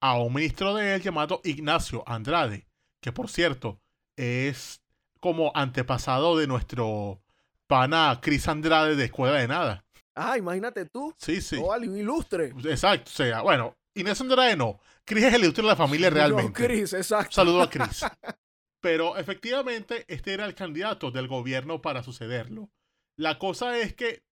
[0.00, 2.66] a un ministro de él llamado Ignacio Andrade,
[3.00, 3.80] que por cierto
[4.16, 4.82] es
[5.20, 7.22] como antepasado de nuestro
[7.66, 9.83] pana Cris Andrade de Escuela de Nada.
[10.14, 11.14] Ah, imagínate tú.
[11.18, 11.58] Sí, sí.
[11.60, 12.52] Oh, alguien ilustre.
[12.64, 14.80] Exacto, o sea, bueno, Inés Andrade no.
[15.04, 16.62] Cris es el ilustre de la familia realmente.
[16.62, 17.32] No, Chris, exacto.
[17.32, 18.04] Saludo a Cris.
[18.80, 22.70] Pero efectivamente, este era el candidato del gobierno para sucederlo.
[23.16, 24.24] La cosa es que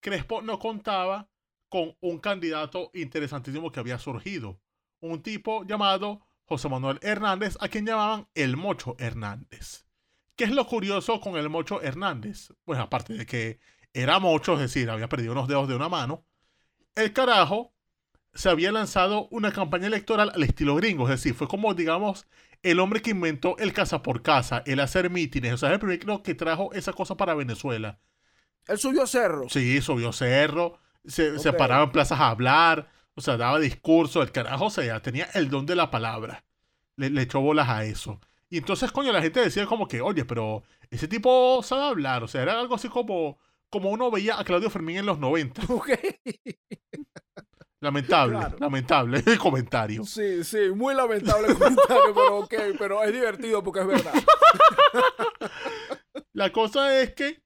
[0.00, 1.28] Crespo no contaba
[1.68, 4.60] con un candidato interesantísimo que había surgido.
[5.00, 9.86] Un tipo llamado José Manuel Hernández, a quien llamaban el Mocho Hernández.
[10.36, 12.52] ¿Qué es lo curioso con el Mocho Hernández?
[12.64, 13.60] Pues aparte de que
[13.94, 16.24] era mocho, es decir, había perdido unos dedos de una mano,
[16.96, 17.74] el carajo
[18.34, 22.26] se había lanzado una campaña electoral al estilo gringo, es decir, fue como, digamos,
[22.62, 25.80] el hombre que inventó el casa por casa, el hacer mítines, o sea, es el
[25.80, 28.00] primero que trajo esa cosa para Venezuela.
[28.66, 29.46] Él subió cerro.
[29.46, 31.52] Sí, subió cerro, se, se Ok.
[31.52, 35.50] paraba en plazas a hablar, o sea, daba discurso, el carajo, o sea, tenía el
[35.50, 36.44] don de la palabra.
[36.96, 38.20] Le, le echó bolas a eso.
[38.50, 42.28] Y entonces, coño, la gente decía como que, oye, pero ese tipo sabe hablar, o
[42.28, 43.38] sea, era algo así como,
[43.72, 45.62] como uno veía a Claudio Fermín en los 90.
[45.72, 45.88] Ok.
[47.80, 48.56] Lamentable, Claro.
[48.60, 50.04] lamentable el comentario.
[50.04, 54.12] Sí, sí, muy lamentable el comentario, pero ok, pero es divertido porque es verdad.
[56.32, 57.42] La cosa es que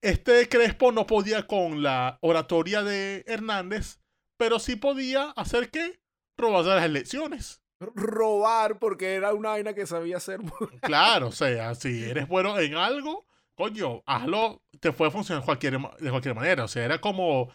[0.00, 3.98] este Crespo no podía con la oratoria de Hernández,
[4.38, 5.98] pero sí podía hacer que
[6.36, 7.60] robarse las elecciones.
[7.80, 10.40] Robar porque era una vaina que sabía hacer.
[10.82, 13.26] Claro, o sea, si eres bueno en algo,
[13.58, 16.64] coño, hazlo, te puede funcionar de cualquier manera.
[16.64, 17.50] O sea, era como.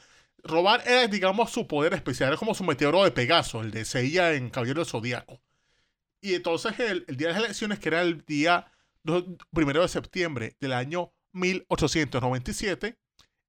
[0.45, 4.33] Robar era, digamos, su poder especial, era como su meteoro de Pegaso, el de Seiya
[4.33, 5.41] en Caballero del Zodíaco.
[6.19, 8.69] Y entonces, el, el día de las elecciones, que era el día
[9.53, 12.99] primero de septiembre del año 1897,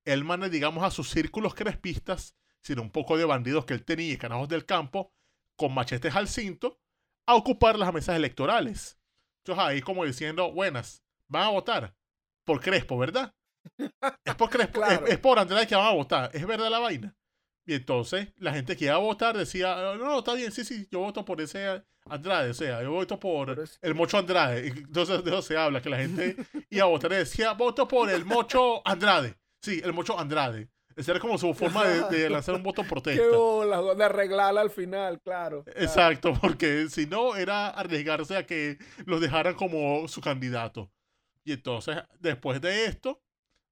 [0.05, 4.12] él manda, digamos, a sus círculos crespistas, sin un poco de bandidos que él tenía
[4.12, 5.12] y canajos del campo,
[5.57, 6.78] con machetes al cinto,
[7.26, 8.98] a ocupar las mesas electorales.
[9.38, 11.96] Entonces ahí como diciendo, buenas, van a votar
[12.45, 13.32] por Crespo, ¿verdad?
[14.24, 15.07] Es por Crespo, es- Claro.
[15.07, 17.14] es, por Andrade que van a votar, es verdad la vaina.
[17.66, 20.86] Y entonces la gente que iba a votar decía, "Ah, no, está bien, sí, sí,
[20.90, 24.66] yo voto por ese Andrade, o sea, yo voto por es- el Mocho Andrade.
[24.68, 26.36] Entonces de eso se habla, que la gente
[26.70, 29.36] iba a votar y decía, voto por el Mocho Andrade.
[29.62, 30.68] Sí, el Mocho Andrade.
[30.95, 33.34] Esa era como su forma de, de lanzar un voto Qué protesta.
[33.36, 35.64] bola, de arreglarla al final, claro.
[35.64, 35.80] claro.
[35.80, 38.76] Exacto, porque si no era arriesgarse a que
[39.07, 40.90] los dejaran como su candidato.
[41.45, 43.22] Y entonces, después de esto,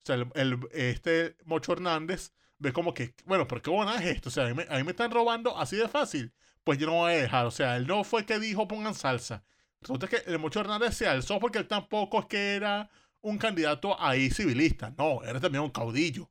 [0.06, 4.46] el, este Mocho Hernández ve como que, bueno, pero qué buena es esto, o sea,
[4.46, 6.32] a mí, me, a mí me están robando así de fácil,
[6.64, 9.44] pues yo no voy a dejar, o sea, él no fue que dijo pongan salsa.
[9.80, 12.88] Resulta que el Mocho Hernández se alzó porque él tampoco es que era
[13.20, 16.30] un candidato ahí civilista, no, era también un caudillo.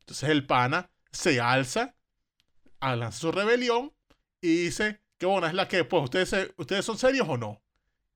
[0.00, 1.94] Entonces el pana se alza,
[2.80, 3.92] a lanzar su rebelión
[4.40, 7.62] y dice, qué buena es la que, pues, ¿ustedes, ¿ustedes son serios o no?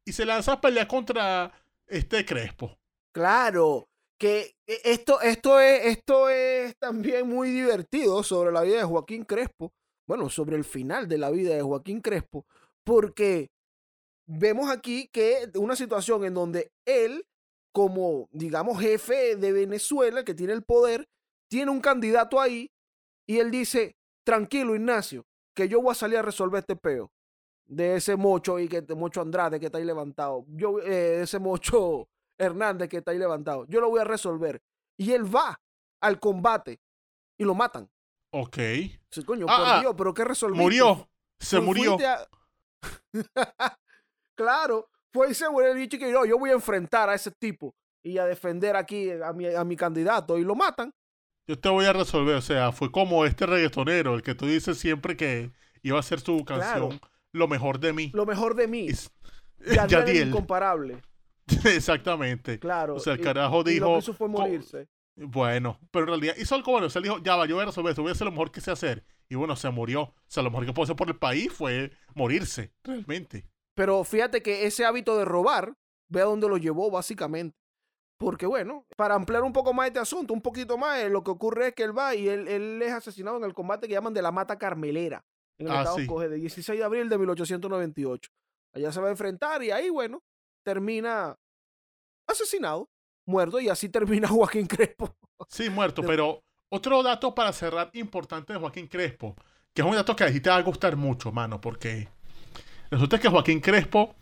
[0.05, 1.53] Y se lanza a pelear contra
[1.89, 2.79] este Crespo.
[3.13, 8.85] Claro, que e- esto, esto, es, esto es también muy divertido sobre la vida de
[8.85, 9.73] Joaquín Crespo,
[10.07, 12.47] bueno, sobre el final de la vida de Joaquín Crespo,
[12.85, 13.49] porque
[14.27, 17.25] vemos aquí que una situación en donde él,
[17.73, 21.09] como, digamos, jefe de Venezuela, que tiene el poder,
[21.49, 22.71] tiene un candidato ahí
[23.29, 25.25] y él dice, tranquilo Ignacio,
[25.55, 27.11] que yo voy a salir a resolver este peo
[27.67, 32.09] de ese mocho y que mocho Andrade que está ahí levantado, yo eh, ese mocho
[32.39, 34.63] Hernández que está ahí levantado, yo lo voy a resolver.
[34.99, 35.61] Y él va
[36.01, 36.81] al combate
[37.39, 37.89] y lo matan.
[38.31, 38.57] Ok.
[39.11, 40.63] Sí, coño, Ah, por ah, Dios, pero ¿qué resolviste?
[40.63, 41.09] Murió.
[41.39, 41.97] Se murió.
[42.01, 42.29] a-
[44.35, 47.15] claro, fue y se murió el bicho y que yo, yo voy a enfrentar a
[47.15, 50.93] ese tipo y a defender aquí a mi, a mi candidato y lo matan.
[51.47, 52.37] Yo te voy a resolver.
[52.37, 55.53] O sea, fue como este reggaetonero, el que tú dices siempre que
[55.83, 57.16] iba a ser su canción Claro.
[57.33, 58.11] Lo mejor de mí.
[58.15, 58.89] Lo mejor de mí.
[58.89, 59.11] Es-
[59.61, 60.29] el Yadiel.
[60.29, 61.03] incomparable.
[61.65, 62.59] Exactamente.
[62.59, 62.97] Claro.
[62.97, 64.89] O sea, el y- carajo y lo dijo, que hizo fue "Co- morirse.
[65.19, 66.89] Bueno, pero en realidad hizo algo bueno.
[66.89, 68.33] O sea, él dijo, ya va, yo voy a resolver esto, voy a hacer lo
[68.33, 69.05] mejor que sé hacer.
[69.29, 70.03] Y bueno, se murió.
[70.03, 73.47] O sea, lo mejor que puedo hacer por el país fue morirse, realmente.
[73.75, 75.75] Pero fíjate que ese hábito de robar,
[76.09, 77.57] ve a dónde lo llevó básicamente.
[78.19, 81.31] Porque bueno, para ampliar un poco más este asunto, un poquito más, eh, lo que
[81.31, 84.15] ocurre es que él va y él, él es asesinado en el combate que llaman
[84.15, 85.23] de la Mata Carmelera,
[85.59, 86.07] en el Ah, estado sí.
[86.07, 88.31] Coge, de 16 de abril de 1898.
[88.75, 90.23] Allá se va a enfrentar y ahí, bueno,
[90.65, 91.37] termina
[92.27, 92.91] asesinado,
[93.27, 95.17] muerto, y así termina Joaquín Crespo.
[95.49, 99.37] Sí, muerto, pero otro dato para cerrar importante de Joaquín Crespo,
[99.73, 102.09] que es un dato que a ti te va a gustar mucho, mano, porque
[102.91, 104.15] resulta que Joaquín Crespo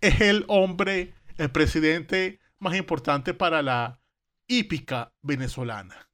[0.00, 4.00] es el hombre, el presidente más importante para la
[4.48, 6.08] hípica venezolana.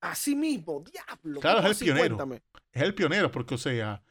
[0.00, 1.40] Así mismo, diablo.
[1.40, 1.84] Claro, ¿cómo es el así?
[1.86, 2.16] pionero.
[2.16, 2.42] Cuéntame.
[2.72, 4.02] Es el pionero, porque, o sea,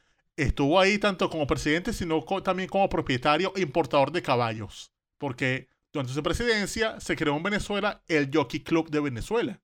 [0.42, 4.92] estuvo ahí tanto como presidente, sino también como propietario e importador de caballos.
[5.18, 9.62] Porque durante su presidencia se creó en Venezuela el Jockey Club de Venezuela.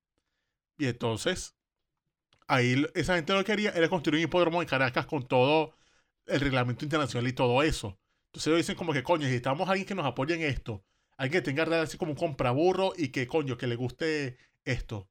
[0.76, 1.54] Y entonces,
[2.48, 5.74] ahí esa gente lo que quería era construir un hipódromo en Caracas con todo
[6.26, 7.98] el reglamento internacional y todo eso.
[8.26, 10.84] Entonces ellos dicen como que, coño, necesitamos a alguien que nos apoye en esto.
[11.16, 15.08] Alguien que tenga así como un compraburro y que, coño, que le guste esto.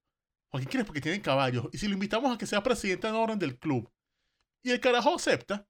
[0.49, 1.67] Joaquín Crespo porque tienen caballos.
[1.71, 3.89] Y si lo invitamos a que sea presidente en orden del club.
[4.63, 5.67] Y el carajo acepta.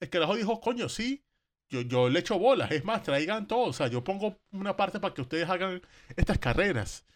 [0.00, 1.24] El carajo dijo, coño, sí,
[1.68, 2.70] yo, yo le echo bolas.
[2.72, 3.68] Es más, traigan todo.
[3.68, 5.80] O sea, yo pongo una parte para que ustedes hagan
[6.16, 7.06] estas carreras.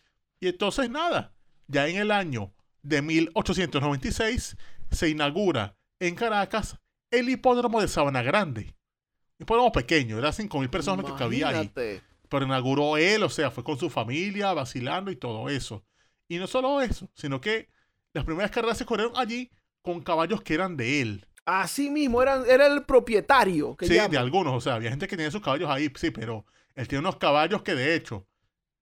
[0.40, 1.34] Y entonces, nada,
[1.66, 4.56] ya en el año de 1896
[4.90, 6.78] se inaugura en Caracas
[7.10, 8.74] el hipódromo de Sabana Grande.
[9.38, 11.70] Un hipódromo pequeño, era 5.000 personas que cabía ahí
[12.28, 15.84] pero inauguró él, o sea, fue con su familia, vacilando y todo eso.
[16.28, 17.68] Y no solo eso, sino que
[18.12, 19.50] las primeras carreras se corrieron allí
[19.82, 21.26] con caballos que eran de él.
[21.44, 23.74] Así mismo, era, era el propietario.
[23.76, 26.44] Que sí, de algunos, o sea, había gente que tenía sus caballos ahí, sí, pero
[26.74, 28.26] él tiene unos caballos que de hecho,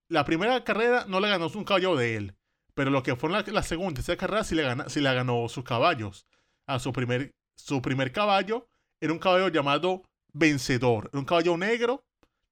[0.09, 2.35] la primera carrera no le ganó un caballo de él,
[2.73, 5.13] pero lo que fue la, la segunda y tercera carrera sí le, gana, sí le
[5.13, 6.27] ganó sus caballos.
[6.65, 8.67] A su primer, su primer caballo
[8.99, 12.03] era un caballo llamado Vencedor, era un caballo negro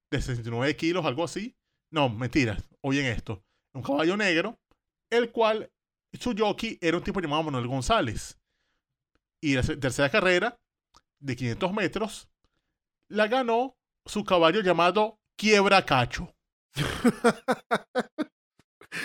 [0.09, 1.55] de 69 kilos, algo así.
[1.91, 3.43] No, mentiras, oyen esto.
[3.73, 4.57] Un caballo negro,
[5.09, 5.69] el cual
[6.17, 8.37] su jockey era un tipo llamado Manuel González.
[9.41, 10.57] Y la tercera carrera,
[11.19, 12.29] de 500 metros,
[13.07, 16.33] la ganó su caballo llamado Quiebra Cacho.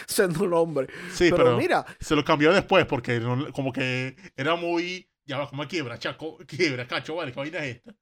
[0.06, 0.86] Siendo un hombre.
[1.12, 3.20] Sí, pero, pero, mira, se lo cambió después porque
[3.52, 5.08] como que era muy...
[5.24, 7.94] Ya va, como quiebra, chaco, quiebra, cacho, vale, ¿qué vaina es esta?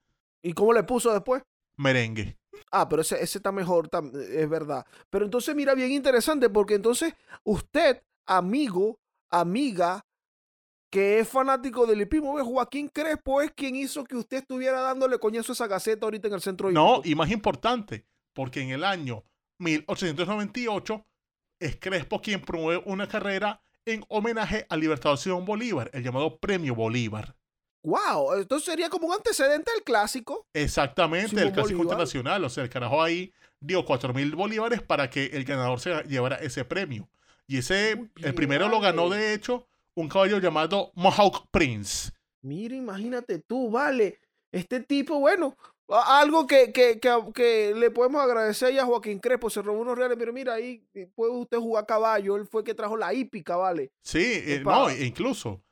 [0.42, 1.42] ¿y cómo le puso después?
[1.76, 2.36] Merengue.
[2.70, 3.88] Ah, pero ese, ese está mejor,
[4.30, 4.84] es verdad.
[5.10, 9.00] Pero entonces, mira, bien interesante, porque entonces usted, amigo,
[9.30, 10.04] amiga,
[10.90, 15.18] que es fanático del hipismo, ve, Joaquín Crespo es quien hizo que usted estuviera dándole
[15.18, 17.08] coñazo a esa gaceta ahorita en el centro No, hípico.
[17.08, 19.24] y más importante, porque en el año
[19.58, 21.04] 1898
[21.60, 26.74] es Crespo quien promueve una carrera en homenaje al libertador Simón Bolívar, el llamado Premio
[26.74, 27.34] Bolívar.
[27.84, 30.46] Wow, entonces sería como un antecedente del clásico.
[30.52, 31.84] Exactamente, Simón el clásico Bolívar.
[31.86, 32.44] internacional.
[32.44, 36.36] O sea, el carajo ahí dio 4 mil bolívares para que el ganador se llevara
[36.36, 37.08] ese premio.
[37.48, 42.12] Y ese, el primero lo ganó, de hecho, un caballo llamado Mohawk Prince.
[42.42, 44.18] Mira, imagínate tú, vale.
[44.52, 45.56] Este tipo, bueno,
[45.88, 49.80] a- algo que, que, que, que le podemos agradecer ya a Joaquín Crespo, se robó
[49.80, 52.96] unos reales, pero mira, ahí eh, puede usted jugar caballo, él fue el que trajo
[52.98, 53.90] la hípica, vale.
[54.02, 55.62] Sí, eh, no, incluso.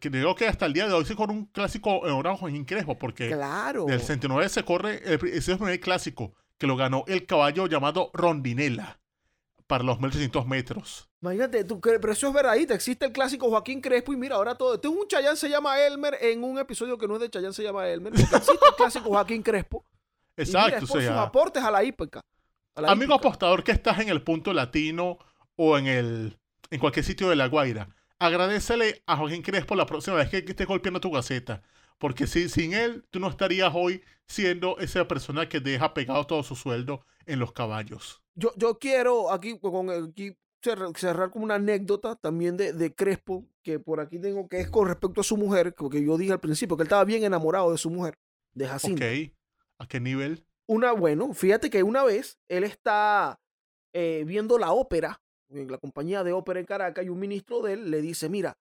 [0.00, 2.36] que digo que hasta el día de hoy se corre un clásico en honor a
[2.36, 3.86] Joaquín Crespo, porque Claro.
[3.86, 7.66] del 69 se corre, el, ese es el primer clásico, que lo ganó el caballo
[7.66, 9.00] llamado Rondinela
[9.66, 11.08] para los 1800 metros.
[11.22, 14.74] Imagínate, tú, pero eso es verdadita, existe el clásico Joaquín Crespo y mira, ahora todo.
[14.74, 17.52] Este es un Chayán se llama Elmer en un episodio que no es de Chayán
[17.54, 18.42] se llama Elmer, existe el
[18.76, 19.84] clásico Joaquín Crespo.
[20.36, 21.22] y mira, Exacto, es o por sus sea.
[21.22, 22.20] aportes a la hípica.
[22.76, 23.14] Amigo hípica.
[23.14, 25.18] apostador que estás en el punto latino
[25.56, 26.38] o en el
[26.70, 27.88] en cualquier sitio de La Guaira,
[28.18, 31.62] agradecele a Joaquín Crespo la próxima vez que esté golpeando tu gaceta.
[31.98, 36.42] Porque si, sin él, tú no estarías hoy siendo esa persona que deja pegado todo
[36.42, 38.23] su sueldo en los caballos.
[38.34, 43.78] Yo, yo quiero aquí, con aquí cerrar, con una anécdota también de, de Crespo, que
[43.78, 46.76] por aquí tengo, que es con respecto a su mujer, porque yo dije al principio
[46.76, 48.18] que él estaba bien enamorado de su mujer,
[48.54, 49.04] de Jacinta.
[49.04, 49.32] Ok.
[49.78, 50.46] ¿A qué nivel?
[50.66, 53.38] Una, bueno, fíjate que una vez él está
[53.92, 57.74] eh, viendo la ópera, en la compañía de ópera en Caracas, y un ministro de
[57.74, 58.56] él le dice, mira,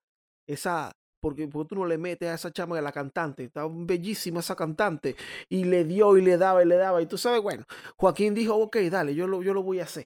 [0.48, 0.92] esa,
[1.24, 4.58] porque, porque tú no le metes a esa chama de la cantante, está bellísima esa
[4.58, 5.16] cantante,
[5.48, 7.64] y le dio y le daba y le daba, y tú sabes, bueno,
[7.96, 10.06] Joaquín dijo, ok, dale, yo lo, yo lo voy a hacer.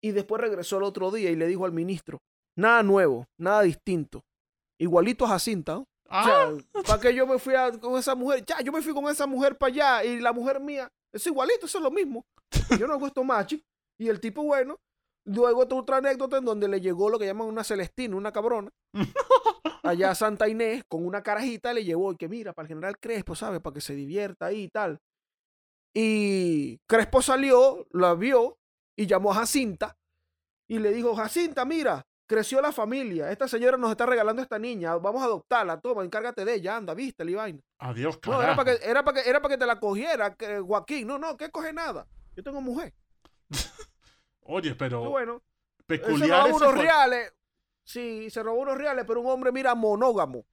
[0.00, 2.18] Y después regresó el otro día y le dijo al ministro,
[2.56, 4.22] nada nuevo, nada distinto,
[4.78, 5.84] igualito a Jacinta, ¿no?
[6.08, 6.52] Ah,
[6.86, 8.44] ¿para que yo me fui a- con esa mujer?
[8.46, 11.66] Ya, yo me fui con esa mujer para allá y la mujer mía es igualito,
[11.66, 12.24] eso es lo mismo.
[12.78, 13.60] Yo no hago esto machi.
[13.98, 14.76] Y el tipo, bueno,
[15.26, 18.70] luego tuvo otra anécdota en donde le llegó lo que llaman una Celestina, una cabrona,
[19.82, 22.98] allá a Santa Inés, con una carajita, le llevó y que mira, para el general
[22.98, 23.60] Crespo, ¿sabes?
[23.60, 24.98] Para que se divierta ahí y tal.
[25.94, 28.58] Y Crespo salió, la vio
[28.96, 29.96] y llamó a Jacinta
[30.68, 34.96] y le dijo, Jacinta, mira, creció la familia, esta señora nos está regalando esta niña,
[34.96, 37.60] vamos a adoptarla, toma, encárgate de ella, anda, viste, la vaina.
[37.78, 38.42] adiós, No, carajo.
[38.42, 41.06] era para que, era para que, era para que te la cogiera, que, Joaquín.
[41.06, 42.06] No, no, que coge nada.
[42.34, 42.92] Yo tengo mujer.
[44.48, 45.42] Oye, pero bueno,
[45.78, 47.32] se peculiar daba ese unos reales.
[47.84, 50.44] Sí, se robó unos reales, pero un hombre, mira, monógamo.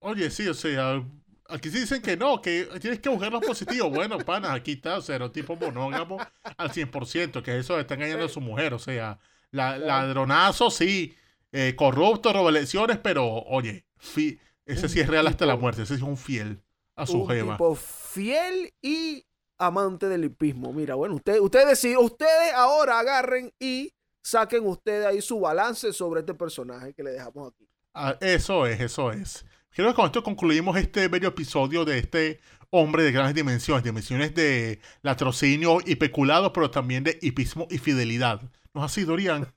[0.00, 1.02] Oye, sí, o sea,
[1.48, 3.90] aquí sí dicen que no, que tienes que buscar los positivos.
[3.90, 6.16] Bueno, pana, aquí está, o sea, era un tipo monógamo
[6.56, 9.18] al 100%, que eso está engañando a su mujer, o sea,
[9.50, 11.14] la, ladronazo, sí,
[11.52, 15.96] eh, corrupto, roba elecciones, pero oye, fi- ese sí es real hasta la muerte, ese
[15.96, 16.62] sí es un fiel
[16.96, 17.54] a su un jeva.
[17.56, 19.26] tipo fiel y
[19.60, 20.72] amante del hipismo.
[20.72, 23.92] Mira, bueno, ustedes ustedes deciden, ustedes ahora agarren y
[24.22, 27.68] saquen ustedes ahí su balance sobre este personaje que le dejamos aquí.
[27.94, 29.44] Ah, eso es, eso es.
[29.70, 32.40] Creo que con esto concluimos este bello episodio de este
[32.70, 38.42] hombre de grandes dimensiones, dimensiones de latrocinio y peculado, pero también de hipismo y fidelidad.
[38.72, 39.52] ¿No es así, Dorian?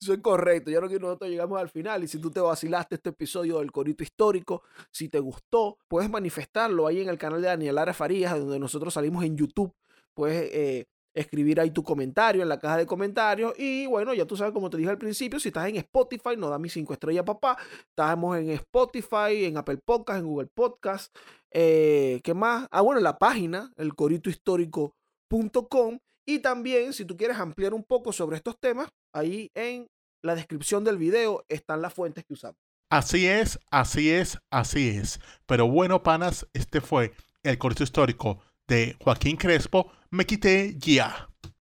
[0.00, 0.70] Eso es correcto.
[0.70, 2.04] Yo creo que nosotros llegamos al final.
[2.04, 6.86] Y si tú te vacilaste este episodio del Corito Histórico, si te gustó, puedes manifestarlo
[6.86, 9.72] ahí en el canal de Daniel Lara Farías, donde nosotros salimos en YouTube.
[10.14, 13.54] Puedes eh, escribir ahí tu comentario en la caja de comentarios.
[13.58, 16.48] Y bueno, ya tú sabes, como te dije al principio, si estás en Spotify, no
[16.48, 17.56] da mis cinco estrellas, papá.
[17.88, 21.14] Estamos en Spotify, en Apple Podcast, en Google Podcast.
[21.50, 22.66] Eh, ¿Qué más?
[22.70, 25.98] Ah, bueno, en la página, el coritohistórico.com.
[26.26, 29.88] Y también, si tú quieres ampliar un poco sobre estos temas, ahí en
[30.22, 32.56] la descripción del video están las fuentes que usamos.
[32.90, 35.18] Así es, así es, así es.
[35.46, 37.12] Pero bueno, panas, este fue
[37.42, 39.90] el corto histórico de Joaquín Crespo.
[40.10, 41.31] Me quité ya.